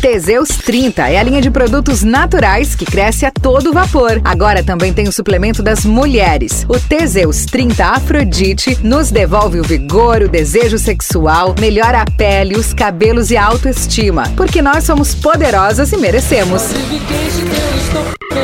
Teseus 0.00 0.48
30 0.50 1.08
é 1.08 1.18
a 1.18 1.22
linha 1.24 1.42
de 1.42 1.50
produtos 1.50 2.04
naturais 2.04 2.76
que 2.76 2.84
cresce 2.84 3.26
a 3.26 3.32
todo 3.32 3.72
vapor. 3.72 4.20
Agora 4.24 4.62
também 4.62 4.92
tem 4.92 5.08
o 5.08 5.12
suplemento 5.12 5.60
das 5.60 5.84
mulheres. 5.84 6.64
O 6.68 6.78
Teseus 6.78 7.46
30 7.46 7.84
Afrodite 7.84 8.78
nos 8.80 9.10
devolve 9.10 9.58
o 9.58 9.64
vigor, 9.64 10.22
o 10.22 10.28
desejo 10.28 10.78
sexual, 10.78 11.56
melhora 11.58 12.02
a 12.02 12.04
pele, 12.04 12.56
os 12.56 12.72
cabelos 12.72 13.32
e 13.32 13.36
a 13.36 13.44
autoestima. 13.44 14.32
Porque 14.36 14.62
nós 14.62 14.84
somos 14.84 15.16
poderosas 15.16 15.90
e 15.90 15.96
merecemos. 15.96 16.62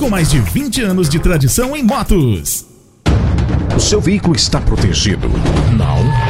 com 0.00 0.08
mais 0.08 0.30
de 0.30 0.40
20 0.40 0.80
anos 0.80 1.10
de 1.10 1.18
tradição 1.18 1.76
em 1.76 1.82
motos. 1.82 2.64
O 3.76 3.78
seu 3.78 4.00
veículo 4.00 4.34
está 4.34 4.58
protegido? 4.58 5.28
Não? 5.76 6.29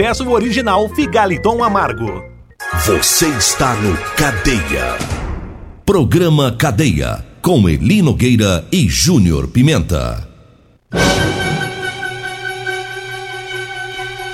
peço 0.01 0.27
o 0.27 0.31
original 0.31 0.89
Figaliton 0.89 1.63
Amargo. 1.63 2.23
Você 2.87 3.27
está 3.27 3.75
no 3.75 3.95
Cadeia. 4.15 4.97
Programa 5.85 6.51
Cadeia. 6.57 7.23
Com 7.39 7.69
Eli 7.69 8.01
Nogueira 8.01 8.65
e 8.71 8.89
Júnior 8.89 9.47
Pimenta. 9.49 10.27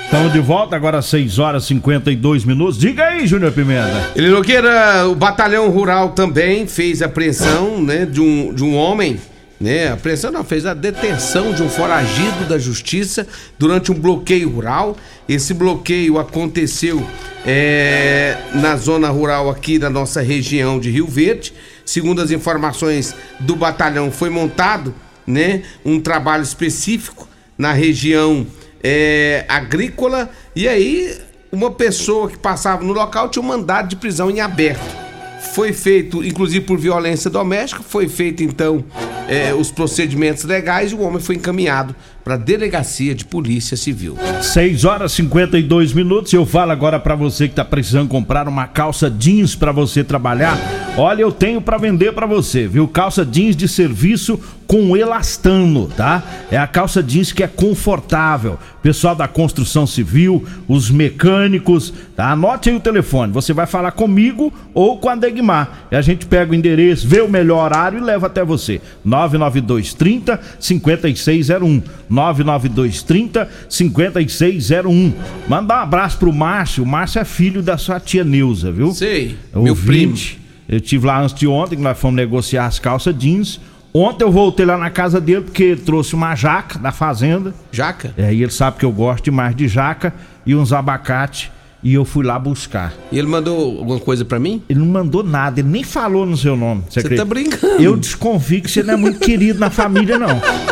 Estamos 0.06 0.32
de 0.32 0.40
volta 0.40 0.74
agora 0.74 1.00
às 1.00 1.04
6 1.04 1.38
horas 1.38 1.64
e 1.64 1.66
52 1.66 2.46
minutos. 2.46 2.78
Diga 2.78 3.04
aí, 3.04 3.26
Júnior 3.26 3.52
Pimenta. 3.52 4.12
Ele 4.16 4.30
Nogueira, 4.30 5.06
o 5.06 5.14
Batalhão 5.14 5.68
Rural 5.68 6.12
também 6.12 6.66
fez 6.66 7.02
a 7.02 7.06
apreensão 7.06 7.82
né, 7.82 8.06
de, 8.06 8.22
um, 8.22 8.54
de 8.54 8.64
um 8.64 8.74
homem 8.74 9.18
né? 9.60 9.88
A 9.88 9.94
apreensão 9.94 10.30
não, 10.30 10.44
fez 10.44 10.64
a 10.66 10.74
detenção 10.74 11.52
de 11.52 11.62
um 11.62 11.68
foragido 11.68 12.44
da 12.48 12.58
justiça 12.58 13.26
durante 13.58 13.90
um 13.90 13.94
bloqueio 13.94 14.48
rural. 14.48 14.96
Esse 15.28 15.52
bloqueio 15.52 16.18
aconteceu 16.18 17.04
é, 17.44 18.36
na 18.54 18.76
zona 18.76 19.08
rural 19.08 19.50
aqui 19.50 19.78
da 19.78 19.90
nossa 19.90 20.20
região 20.20 20.78
de 20.78 20.90
Rio 20.90 21.06
Verde. 21.06 21.52
Segundo 21.84 22.22
as 22.22 22.30
informações 22.30 23.14
do 23.40 23.56
batalhão, 23.56 24.12
foi 24.12 24.30
montado 24.30 24.94
né, 25.26 25.62
um 25.84 26.00
trabalho 26.00 26.42
específico 26.42 27.28
na 27.56 27.72
região 27.72 28.46
é, 28.82 29.44
agrícola. 29.48 30.30
E 30.54 30.68
aí, 30.68 31.18
uma 31.50 31.70
pessoa 31.72 32.28
que 32.28 32.38
passava 32.38 32.84
no 32.84 32.92
local 32.92 33.28
tinha 33.28 33.42
um 33.42 33.46
mandado 33.46 33.88
de 33.88 33.96
prisão 33.96 34.30
em 34.30 34.40
aberto 34.40 35.07
foi 35.40 35.72
feito, 35.72 36.24
inclusive 36.24 36.64
por 36.64 36.78
violência 36.78 37.30
doméstica, 37.30 37.82
foi 37.82 38.08
feito 38.08 38.42
então 38.42 38.84
é, 39.28 39.54
os 39.54 39.70
procedimentos 39.70 40.44
legais 40.44 40.92
e 40.92 40.94
o 40.94 41.00
homem 41.00 41.20
foi 41.20 41.36
encaminhado 41.36 41.94
para 42.28 42.34
a 42.34 42.38
delegacia 42.38 43.14
de 43.14 43.24
polícia 43.24 43.74
civil. 43.74 44.14
6 44.42 44.84
horas 44.84 45.12
e 45.12 45.16
52 45.16 45.94
minutos. 45.94 46.30
Eu 46.30 46.44
falo 46.44 46.72
agora 46.72 47.00
para 47.00 47.14
você 47.14 47.46
que 47.46 47.52
está 47.52 47.64
precisando 47.64 48.06
comprar 48.06 48.46
uma 48.46 48.66
calça 48.66 49.08
jeans 49.10 49.54
para 49.54 49.72
você 49.72 50.04
trabalhar 50.04 50.58
Olha, 51.00 51.22
eu 51.22 51.30
tenho 51.30 51.62
para 51.62 51.78
vender 51.78 52.12
para 52.12 52.26
você, 52.26 52.66
viu? 52.66 52.88
Calça 52.88 53.24
jeans 53.24 53.54
de 53.54 53.68
serviço 53.68 54.40
com 54.66 54.96
elastano, 54.96 55.86
tá? 55.86 56.24
É 56.50 56.58
a 56.58 56.66
calça 56.66 57.00
jeans 57.00 57.30
que 57.30 57.44
é 57.44 57.46
confortável. 57.46 58.58
Pessoal 58.82 59.14
da 59.14 59.28
construção 59.28 59.86
civil, 59.86 60.44
os 60.66 60.90
mecânicos, 60.90 61.94
tá? 62.16 62.32
Anote 62.32 62.68
aí 62.68 62.74
o 62.74 62.80
telefone. 62.80 63.32
Você 63.32 63.52
vai 63.52 63.64
falar 63.64 63.92
comigo 63.92 64.52
ou 64.74 64.98
com 64.98 65.08
a 65.08 65.14
Degmar. 65.14 65.86
E 65.92 65.94
a 65.94 66.02
gente 66.02 66.26
pega 66.26 66.50
o 66.50 66.54
endereço, 66.54 67.06
vê 67.06 67.20
o 67.20 67.30
melhor 67.30 67.66
horário 67.66 67.98
e 67.98 68.02
leva 68.02 68.26
até 68.26 68.42
você. 68.42 68.80
99230 69.04 70.40
5601. 70.58 71.80
99230 72.18 73.48
5601. 73.68 75.12
Manda 75.48 75.74
um 75.74 75.78
abraço 75.78 76.18
pro 76.18 76.32
Márcio. 76.32 76.82
O 76.82 76.86
Márcio 76.86 77.20
é 77.20 77.24
filho 77.24 77.62
da 77.62 77.78
sua 77.78 78.00
tia 78.00 78.24
Neuza, 78.24 78.72
viu? 78.72 78.92
Sei. 78.92 79.36
É 79.54 79.58
meu 79.58 79.72
ouvinte. 79.72 80.40
Eu 80.68 80.80
tive 80.80 81.06
lá 81.06 81.22
antes 81.22 81.34
de 81.34 81.46
ontem, 81.46 81.76
que 81.76 81.82
nós 81.82 81.98
fomos 81.98 82.16
negociar 82.16 82.66
as 82.66 82.78
calças 82.78 83.16
jeans. 83.16 83.60
Ontem 83.94 84.24
eu 84.24 84.30
voltei 84.30 84.66
lá 84.66 84.76
na 84.76 84.90
casa 84.90 85.18
dele 85.20 85.42
porque 85.42 85.62
ele 85.62 85.80
trouxe 85.80 86.14
uma 86.14 86.34
jaca 86.34 86.78
da 86.78 86.92
fazenda. 86.92 87.54
Jaca? 87.72 88.12
É, 88.18 88.34
e 88.34 88.42
ele 88.42 88.52
sabe 88.52 88.78
que 88.78 88.84
eu 88.84 88.92
gosto 88.92 89.24
demais 89.24 89.56
de 89.56 89.66
jaca 89.66 90.12
e 90.44 90.54
uns 90.54 90.72
abacate. 90.72 91.50
E 91.82 91.94
eu 91.94 92.04
fui 92.04 92.26
lá 92.26 92.36
buscar. 92.38 92.92
E 93.10 93.18
ele 93.18 93.28
mandou 93.28 93.78
alguma 93.78 94.00
coisa 94.00 94.24
pra 94.24 94.38
mim? 94.40 94.60
Ele 94.68 94.80
não 94.80 94.86
mandou 94.86 95.22
nada, 95.22 95.60
ele 95.60 95.68
nem 95.68 95.84
falou 95.84 96.26
no 96.26 96.36
seu 96.36 96.56
nome. 96.56 96.82
Você 96.90 97.08
tá 97.14 97.24
brincando. 97.24 97.80
Eu 97.80 97.96
desconfio 97.96 98.60
que 98.60 98.70
você 98.70 98.82
não 98.82 98.94
é 98.94 98.96
muito 98.96 99.20
querido 99.20 99.60
na 99.60 99.70
família, 99.70 100.18
não. 100.18 100.40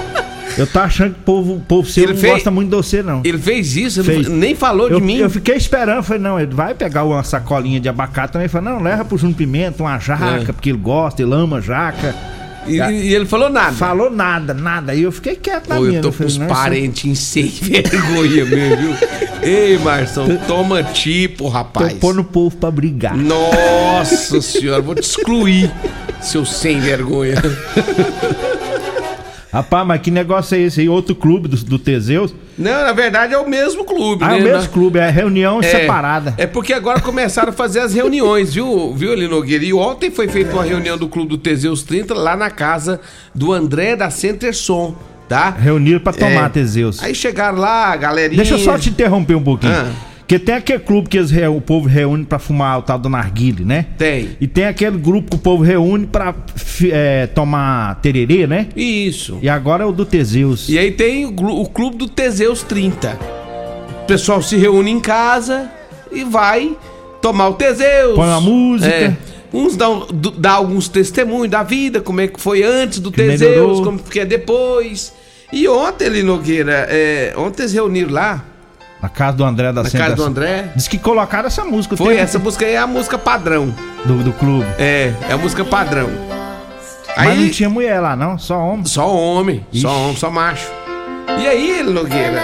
Eu 0.58 0.66
tô 0.66 0.78
achando 0.78 1.14
que 1.14 1.20
o 1.20 1.22
povo, 1.22 1.62
povo 1.68 1.88
seu 1.88 2.04
Ele 2.04 2.12
não 2.14 2.20
fez- 2.20 2.32
gosta 2.34 2.50
muito 2.50 2.70
de 2.70 2.76
você, 2.76 3.02
não. 3.02 3.20
Ele 3.24 3.38
fez 3.38 3.76
isso, 3.76 4.00
ele 4.00 4.06
Fez. 4.06 4.28
nem 4.28 4.54
falou 4.54 4.88
eu, 4.88 4.98
de 4.98 5.04
mim. 5.04 5.18
Eu 5.18 5.28
fiquei 5.30 5.56
esperando, 5.56 6.02
falei, 6.02 6.22
não, 6.22 6.40
ele 6.40 6.54
vai 6.54 6.74
pegar 6.74 7.04
uma 7.04 7.22
sacolinha 7.22 7.78
de 7.78 7.88
abacate 7.88 8.32
também. 8.32 8.48
Falei, 8.48 8.72
não, 8.72 8.82
leva 8.82 9.04
pro 9.04 9.18
Júnior 9.18 9.36
Pimenta 9.36 9.82
uma 9.82 9.98
jaca, 9.98 10.24
É. 10.48 10.52
porque 10.52 10.70
ele 10.70 10.78
gosta, 10.78 11.20
ele 11.22 11.34
ama 11.34 11.60
jaca. 11.60 12.14
E, 12.66 12.78
e 12.78 13.14
ele 13.14 13.26
falou 13.26 13.48
nada. 13.48 13.72
Falou 13.72 14.10
nada, 14.10 14.52
nada. 14.52 14.90
Aí 14.90 15.02
eu 15.02 15.12
fiquei 15.12 15.36
quieto 15.36 15.68
na 15.68 15.76
Pô, 15.76 15.82
minha. 15.82 15.98
eu 15.98 16.02
tô 16.02 16.08
eu 16.08 16.12
com 16.12 16.22
não, 16.22 16.26
isso- 16.28 16.40
parentes 16.46 17.18
sem 17.20 17.46
vergonha 17.62 18.44
mesmo, 18.44 18.76
viu? 18.76 18.94
Ei, 19.42 19.78
Marção, 19.78 20.26
toma 20.48 20.82
tipo, 20.82 21.46
rapaz. 21.48 21.92
Tô 21.92 21.98
pondo 22.00 22.22
o 22.22 22.24
povo 22.24 22.56
pra 22.56 22.68
brigar. 22.70 23.16
Nossa 23.16 24.40
senhora, 24.40 24.82
vou 24.82 24.96
te 24.96 25.02
excluir, 25.02 25.70
seu 26.20 26.44
sem 26.44 26.80
vergonha. 26.80 27.36
Rapaz, 29.52 29.86
mas 29.86 30.00
que 30.00 30.10
negócio 30.10 30.54
é 30.56 30.60
esse 30.60 30.80
aí? 30.80 30.88
Outro 30.88 31.14
clube 31.14 31.48
do, 31.48 31.56
do 31.56 31.78
Teseus? 31.78 32.34
Não, 32.58 32.82
na 32.84 32.92
verdade 32.92 33.32
é 33.34 33.38
o 33.38 33.48
mesmo 33.48 33.84
clube, 33.84 34.24
Ah, 34.24 34.28
né? 34.28 34.38
é 34.38 34.40
o 34.40 34.44
mesmo 34.44 34.62
Na- 34.62 34.68
clube, 34.68 34.98
é 34.98 35.08
reunião 35.10 35.62
separada. 35.62 36.34
É 36.36 36.46
porque 36.46 36.72
agora 36.72 37.00
começaram 37.00 37.50
a 37.50 37.52
fazer 37.52 37.80
as 37.80 37.94
reuniões, 37.94 38.54
viu, 38.54 38.92
viu, 38.94 39.12
Eli 39.12 39.28
Nogueira? 39.28 39.64
E 39.64 39.72
ontem 39.72 40.10
foi 40.10 40.26
feita 40.28 40.52
uma 40.52 40.64
reunião 40.64 40.96
do 40.98 41.08
Clube 41.08 41.28
do 41.30 41.38
Teseus 41.38 41.82
30 41.82 42.14
lá 42.14 42.36
na 42.36 42.50
casa 42.50 43.00
do 43.34 43.52
André 43.52 43.94
da 43.96 44.10
Centerson, 44.10 44.94
tá? 45.28 45.50
Reuniram 45.50 46.00
pra 46.00 46.12
tomar 46.12 46.46
É. 46.46 46.48
Teseus. 46.48 47.02
Aí 47.02 47.14
chegaram 47.14 47.58
lá, 47.58 47.94
galerinha. 47.96 48.36
Deixa 48.36 48.54
eu 48.54 48.58
só 48.58 48.76
te 48.78 48.88
interromper 48.90 49.34
um 49.36 49.42
pouquinho. 49.44 49.72
Ah. 49.72 49.90
Porque 50.26 50.40
tem 50.40 50.56
aquele 50.56 50.80
clube 50.80 51.08
que 51.08 51.20
o 51.20 51.60
povo 51.60 51.86
reúne 51.86 52.24
pra 52.24 52.40
fumar 52.40 52.80
o 52.80 52.82
tal 52.82 52.98
do 52.98 53.08
narguile, 53.08 53.64
né? 53.64 53.86
Tem. 53.96 54.30
E 54.40 54.48
tem 54.48 54.64
aquele 54.64 54.98
grupo 54.98 55.30
que 55.30 55.36
o 55.36 55.38
povo 55.38 55.62
reúne 55.62 56.04
pra 56.04 56.34
é, 56.90 57.28
tomar 57.28 58.00
tererê, 58.00 58.44
né? 58.44 58.66
Isso. 58.74 59.38
E 59.40 59.48
agora 59.48 59.84
é 59.84 59.86
o 59.86 59.92
do 59.92 60.04
Teseus. 60.04 60.68
E 60.68 60.76
aí 60.76 60.90
tem 60.90 61.26
o, 61.26 61.64
Clube 61.66 61.96
do 61.96 62.08
Teseus 62.08 62.64
30. 62.64 63.16
O 64.02 64.06
pessoal 64.06 64.42
se 64.42 64.56
reúne 64.56 64.90
em 64.90 64.98
casa 64.98 65.70
e 66.10 66.24
vai 66.24 66.76
tomar 67.22 67.50
o 67.50 67.54
Teseus. 67.54 68.16
Põe 68.16 68.26
uma 68.26 68.40
música. 68.40 68.92
É. 68.92 69.16
Uns 69.52 69.76
dão, 69.76 70.08
dá 70.38 70.54
alguns 70.54 70.88
testemunhos 70.88 71.48
da 71.48 71.62
vida, 71.62 72.00
como 72.00 72.20
é 72.20 72.26
que 72.26 72.40
foi 72.40 72.64
antes 72.64 72.98
do 72.98 73.12
Que 73.12 73.18
Teseus, 73.22 73.50
melhorou. 73.50 73.84
como 73.84 73.98
que 74.00 74.18
é 74.18 74.24
depois. 74.24 75.12
E 75.52 75.68
ontem, 75.68 76.06
Eli 76.06 76.24
Nogueira, 76.24 76.88
é, 76.90 77.32
ontem 77.36 77.62
eles 77.62 77.72
reuniram 77.72 78.10
lá, 78.10 78.44
Na 79.00 79.08
casa 79.08 79.36
do 79.36 79.44
André 79.44 79.72
da 79.72 79.82
na 79.82 79.90
casa 79.90 80.14
do 80.16 80.24
André. 80.24 80.70
Diz 80.74 80.88
que 80.88 80.98
colocaram 80.98 81.46
essa 81.46 81.64
música. 81.64 81.96
Foi 81.96 82.16
essa 82.16 82.38
música 82.38 82.64
aí, 82.64 82.72
é 82.72 82.78
a 82.78 82.86
música 82.86 83.18
padrão. 83.18 83.74
Do, 84.04 84.22
do 84.22 84.32
clube. 84.32 84.66
É, 84.78 85.12
é 85.28 85.32
a 85.32 85.36
música 85.36 85.64
padrão. 85.64 86.08
Mas 87.16 87.38
não 87.38 87.48
tinha 87.50 87.68
mulher 87.70 88.00
lá, 88.00 88.14
não? 88.14 88.38
Só 88.38 88.58
homem. 88.58 88.84
Só 88.84 89.08
homem, 89.14 89.66
Ixi. 89.72 89.82
só 89.82 89.90
homem, 90.02 90.16
só 90.16 90.30
macho. 90.30 90.70
E 91.40 91.46
aí, 91.46 91.82
Nogueira, 91.82 92.42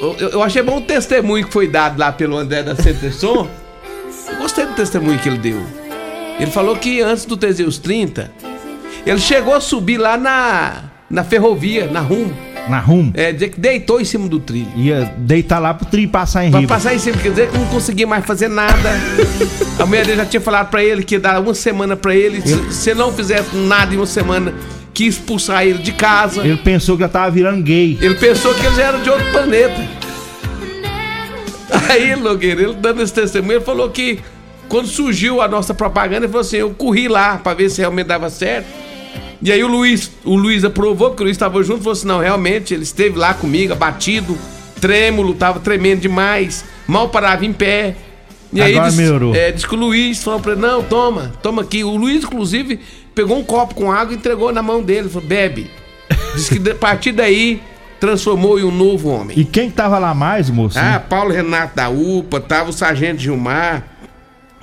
eu, 0.00 0.16
eu- 0.18 0.28
eu 0.30 0.42
achei 0.42 0.62
bom 0.62 0.78
o 0.78 0.80
testemunho 0.80 1.44
que 1.46 1.52
foi 1.52 1.66
dado 1.68 1.98
lá 1.98 2.10
pelo 2.12 2.36
André 2.38 2.62
da 2.62 2.74
Centerson. 2.76 3.48
Eu 4.28 4.36
Gostei 4.38 4.66
do 4.66 4.74
testemunho 4.74 5.18
que 5.18 5.28
ele 5.28 5.38
deu. 5.38 5.60
Ele 6.38 6.50
falou 6.50 6.76
que 6.76 7.00
antes 7.02 7.24
do 7.24 7.36
Teseus 7.36 7.78
30, 7.78 8.30
ele 9.04 9.18
chegou 9.18 9.54
a 9.54 9.60
subir 9.60 9.98
lá 9.98 10.16
na, 10.16 10.84
na 11.10 11.22
ferrovia, 11.24 11.86
na 11.90 12.00
RUM. 12.00 12.32
Na 12.68 12.78
rum. 12.78 13.10
É, 13.14 13.32
dizer 13.32 13.48
que 13.48 13.58
deitou 13.58 14.00
em 14.00 14.04
cima 14.04 14.28
do 14.28 14.38
trilho. 14.38 14.68
Ia 14.76 15.12
deitar 15.18 15.58
lá 15.58 15.74
pro 15.74 15.86
tri 15.86 16.06
passar 16.06 16.44
em 16.44 16.50
Pra 16.50 16.60
riba. 16.60 16.74
passar 16.74 16.94
em 16.94 16.98
cima, 16.98 17.16
quer 17.16 17.30
dizer 17.30 17.48
que 17.50 17.58
não 17.58 17.66
conseguia 17.66 18.06
mais 18.06 18.24
fazer 18.24 18.48
nada. 18.48 18.90
A 19.78 19.86
mulher 19.86 20.04
dele 20.06 20.18
já 20.18 20.26
tinha 20.26 20.40
falado 20.40 20.68
pra 20.70 20.84
ele 20.84 21.02
que 21.02 21.14
ia 21.16 21.20
dar 21.20 21.40
uma 21.40 21.54
semana 21.54 21.96
pra 21.96 22.14
ele. 22.14 22.40
Se, 22.42 22.72
se 22.72 22.94
não 22.94 23.12
fizesse 23.12 23.56
nada 23.56 23.92
em 23.92 23.96
uma 23.96 24.06
semana, 24.06 24.54
que 24.94 25.04
expulsar 25.04 25.64
ele 25.66 25.78
de 25.78 25.92
casa. 25.92 26.42
Ele 26.46 26.56
pensou 26.58 26.96
que 26.96 27.02
já 27.02 27.08
tava 27.08 27.30
virando 27.30 27.62
gay. 27.62 27.98
Ele 28.00 28.14
pensou 28.14 28.54
que 28.54 28.64
eles 28.64 28.78
eram 28.78 29.02
de 29.02 29.10
outro 29.10 29.30
planeta. 29.32 29.80
Aí, 31.88 32.14
Nogueira, 32.16 32.62
ele 32.62 32.74
dando 32.74 33.02
esse 33.02 33.12
testemunho, 33.12 33.56
ele 33.58 33.64
falou 33.64 33.88
que 33.90 34.18
quando 34.68 34.86
surgiu 34.86 35.40
a 35.40 35.48
nossa 35.48 35.72
propaganda, 35.74 36.18
ele 36.26 36.28
falou 36.28 36.40
assim: 36.42 36.56
eu 36.58 36.70
corri 36.70 37.08
lá 37.08 37.38
pra 37.38 37.54
ver 37.54 37.68
se 37.70 37.80
realmente 37.80 38.06
dava 38.06 38.28
certo. 38.30 38.66
E 39.42 39.50
aí 39.50 39.62
o 39.64 39.68
Luiz, 39.68 40.10
o 40.24 40.36
Luiz 40.36 40.64
aprovou, 40.64 41.08
porque 41.10 41.22
o 41.22 41.24
Luiz 41.24 41.36
estava 41.36 41.62
junto, 41.62 41.78
falou 41.78 41.92
assim: 41.92 42.06
não, 42.06 42.20
realmente, 42.20 42.74
ele 42.74 42.82
esteve 42.82 43.18
lá 43.18 43.32
comigo, 43.32 43.72
abatido, 43.72 44.36
trêmulo, 44.80 45.34
tava 45.34 45.60
tremendo 45.60 46.00
demais, 46.00 46.64
mal 46.86 47.08
parava 47.08 47.44
em 47.44 47.52
pé. 47.52 47.96
E 48.52 48.60
aí 48.60 48.72
Agora 48.72 48.90
disse, 48.90 49.00
melhorou. 49.00 49.34
é, 49.34 49.52
disse 49.52 49.66
que 49.66 49.74
o 49.74 49.78
Luiz 49.78 50.22
falou 50.22 50.40
pra 50.40 50.52
ele: 50.52 50.60
não, 50.60 50.82
toma, 50.82 51.32
toma 51.42 51.62
aqui. 51.62 51.84
O 51.84 51.96
Luiz, 51.96 52.24
inclusive, 52.24 52.80
pegou 53.14 53.38
um 53.38 53.44
copo 53.44 53.74
com 53.74 53.90
água 53.90 54.12
e 54.12 54.16
entregou 54.16 54.52
na 54.52 54.62
mão 54.62 54.82
dele, 54.82 55.08
falou: 55.08 55.26
bebe. 55.26 55.70
Diz 56.34 56.48
que 56.48 56.70
a 56.70 56.74
partir 56.74 57.12
daí 57.12 57.62
transformou 58.00 58.58
em 58.58 58.64
um 58.64 58.70
novo 58.70 59.08
homem. 59.10 59.38
E 59.38 59.44
quem 59.44 59.70
tava 59.70 59.98
lá 59.98 60.14
mais, 60.14 60.48
moço? 60.50 60.78
Ah, 60.78 60.98
Paulo 60.98 61.30
Renato 61.30 61.76
da 61.76 61.88
UPA, 61.90 62.40
tava 62.40 62.70
o 62.70 62.72
Sargento 62.72 63.20
Gilmar, 63.20 63.84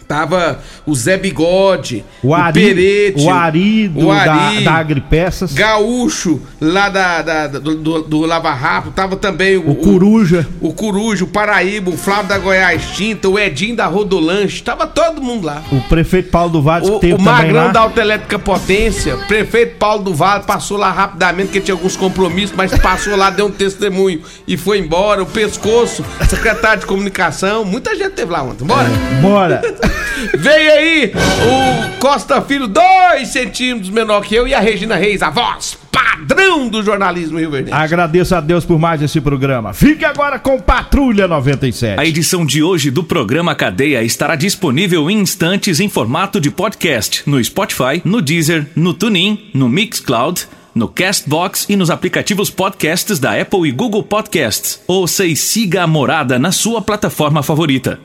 tava 0.07 0.59
o 0.85 0.95
Zé 0.95 1.17
Bigode, 1.17 2.03
O 2.23 2.33
Ari- 2.33 2.53
Perete, 2.61 3.21
o 3.25 3.29
Ari 3.29 3.87
do- 3.89 4.07
da- 4.07 4.59
da 4.63 4.73
Agripeças. 4.75 5.53
Gaúcho, 5.53 6.41
lá 6.61 6.89
da, 6.89 7.21
da- 7.21 7.47
do, 7.47 8.01
do, 8.03 8.25
Lava 8.25 8.51
Rápido, 8.53 8.93
tava 8.93 9.15
também 9.17 9.57
o, 9.57 9.71
O 9.71 9.75
Coruja. 9.75 10.47
O, 10.61 10.73
Coruja, 10.73 11.23
o 11.23 11.27
Paraíba, 11.27 11.89
o 11.89 11.97
Flávio 11.97 12.27
da 12.27 12.37
Goiás 12.37 12.85
Tinta, 12.95 13.27
o 13.27 13.37
Edinho 13.37 13.75
da 13.75 13.85
Rodolanche, 13.87 14.61
tava 14.63 14.87
todo 14.87 15.21
mundo 15.21 15.45
lá. 15.45 15.61
O 15.71 15.81
prefeito 15.81 16.29
Paulo 16.29 16.51
do 16.53 16.61
Vale 16.61 16.87
O, 16.87 16.93
que 16.95 16.99
teve 17.01 17.13
o 17.15 17.21
Magrão 17.21 17.65
lá. 17.65 17.71
da 17.71 17.79
Autoelétrica 17.81 18.39
Potência, 18.39 19.17
prefeito 19.27 19.75
Paulo 19.77 20.03
do 20.03 20.13
Vale, 20.13 20.43
passou 20.43 20.77
lá 20.77 20.91
rapidamente, 20.91 21.47
porque 21.47 21.61
tinha 21.61 21.75
alguns 21.75 21.95
compromissos, 21.95 22.55
mas 22.55 22.71
passou 22.79 23.15
lá, 23.15 23.29
deu 23.29 23.47
um 23.47 23.51
testemunho 23.51 24.21
e 24.47 24.55
foi 24.57 24.79
embora. 24.79 25.21
O 25.23 25.25
Pescoço, 25.25 26.03
secretário 26.29 26.81
de 26.81 26.85
comunicação, 26.85 27.65
muita 27.65 27.95
gente 27.95 28.11
teve 28.11 28.31
lá 28.31 28.41
ontem. 28.43 28.65
Bora! 28.65 28.89
Bora! 29.21 29.61
Veio 30.35 30.71
aí 30.73 31.11
o 31.15 31.99
Costa 31.99 32.41
Filho, 32.41 32.67
dois 32.67 33.27
centímetros 33.29 33.89
menor 33.89 34.21
que 34.21 34.35
eu, 34.35 34.47
e 34.47 34.53
a 34.53 34.59
Regina 34.59 34.95
Reis, 34.95 35.21
a 35.21 35.29
voz 35.29 35.77
padrão 36.17 36.67
do 36.67 36.83
jornalismo 36.83 37.39
Rio 37.39 37.51
Verde. 37.51 37.71
Agradeço 37.71 38.35
a 38.35 38.41
Deus 38.41 38.65
por 38.65 38.79
mais 38.79 39.01
esse 39.01 39.21
programa. 39.21 39.73
Fique 39.73 40.03
agora 40.03 40.39
com 40.39 40.59
Patrulha 40.59 41.27
97. 41.27 41.99
A 41.99 42.05
edição 42.05 42.45
de 42.45 42.63
hoje 42.63 42.89
do 42.89 43.03
programa 43.03 43.53
Cadeia 43.53 44.03
estará 44.03 44.35
disponível 44.35 45.09
em 45.09 45.19
instantes 45.19 45.79
em 45.79 45.89
formato 45.89 46.39
de 46.39 46.49
podcast 46.49 47.23
no 47.27 47.43
Spotify, 47.43 48.01
no 48.03 48.21
Deezer, 48.21 48.67
no 48.75 48.93
TuneIn, 48.93 49.49
no 49.53 49.69
Mixcloud, 49.69 50.47
no 50.73 50.87
Castbox 50.87 51.65
e 51.69 51.75
nos 51.75 51.89
aplicativos 51.89 52.49
podcasts 52.49 53.19
da 53.19 53.39
Apple 53.39 53.67
e 53.67 53.71
Google 53.71 54.03
Podcasts. 54.03 54.81
Ouça 54.87 55.25
e 55.25 55.35
siga 55.35 55.83
a 55.83 55.87
Morada 55.87 56.39
na 56.39 56.51
sua 56.51 56.81
plataforma 56.81 57.41
favorita. 57.43 57.99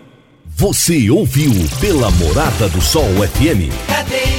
Você 0.54 1.10
ouviu 1.10 1.52
pela 1.80 2.10
Morada 2.12 2.68
do 2.68 2.80
Sol 2.80 3.08
FM. 3.26 3.72
Cadeia. 3.88 4.22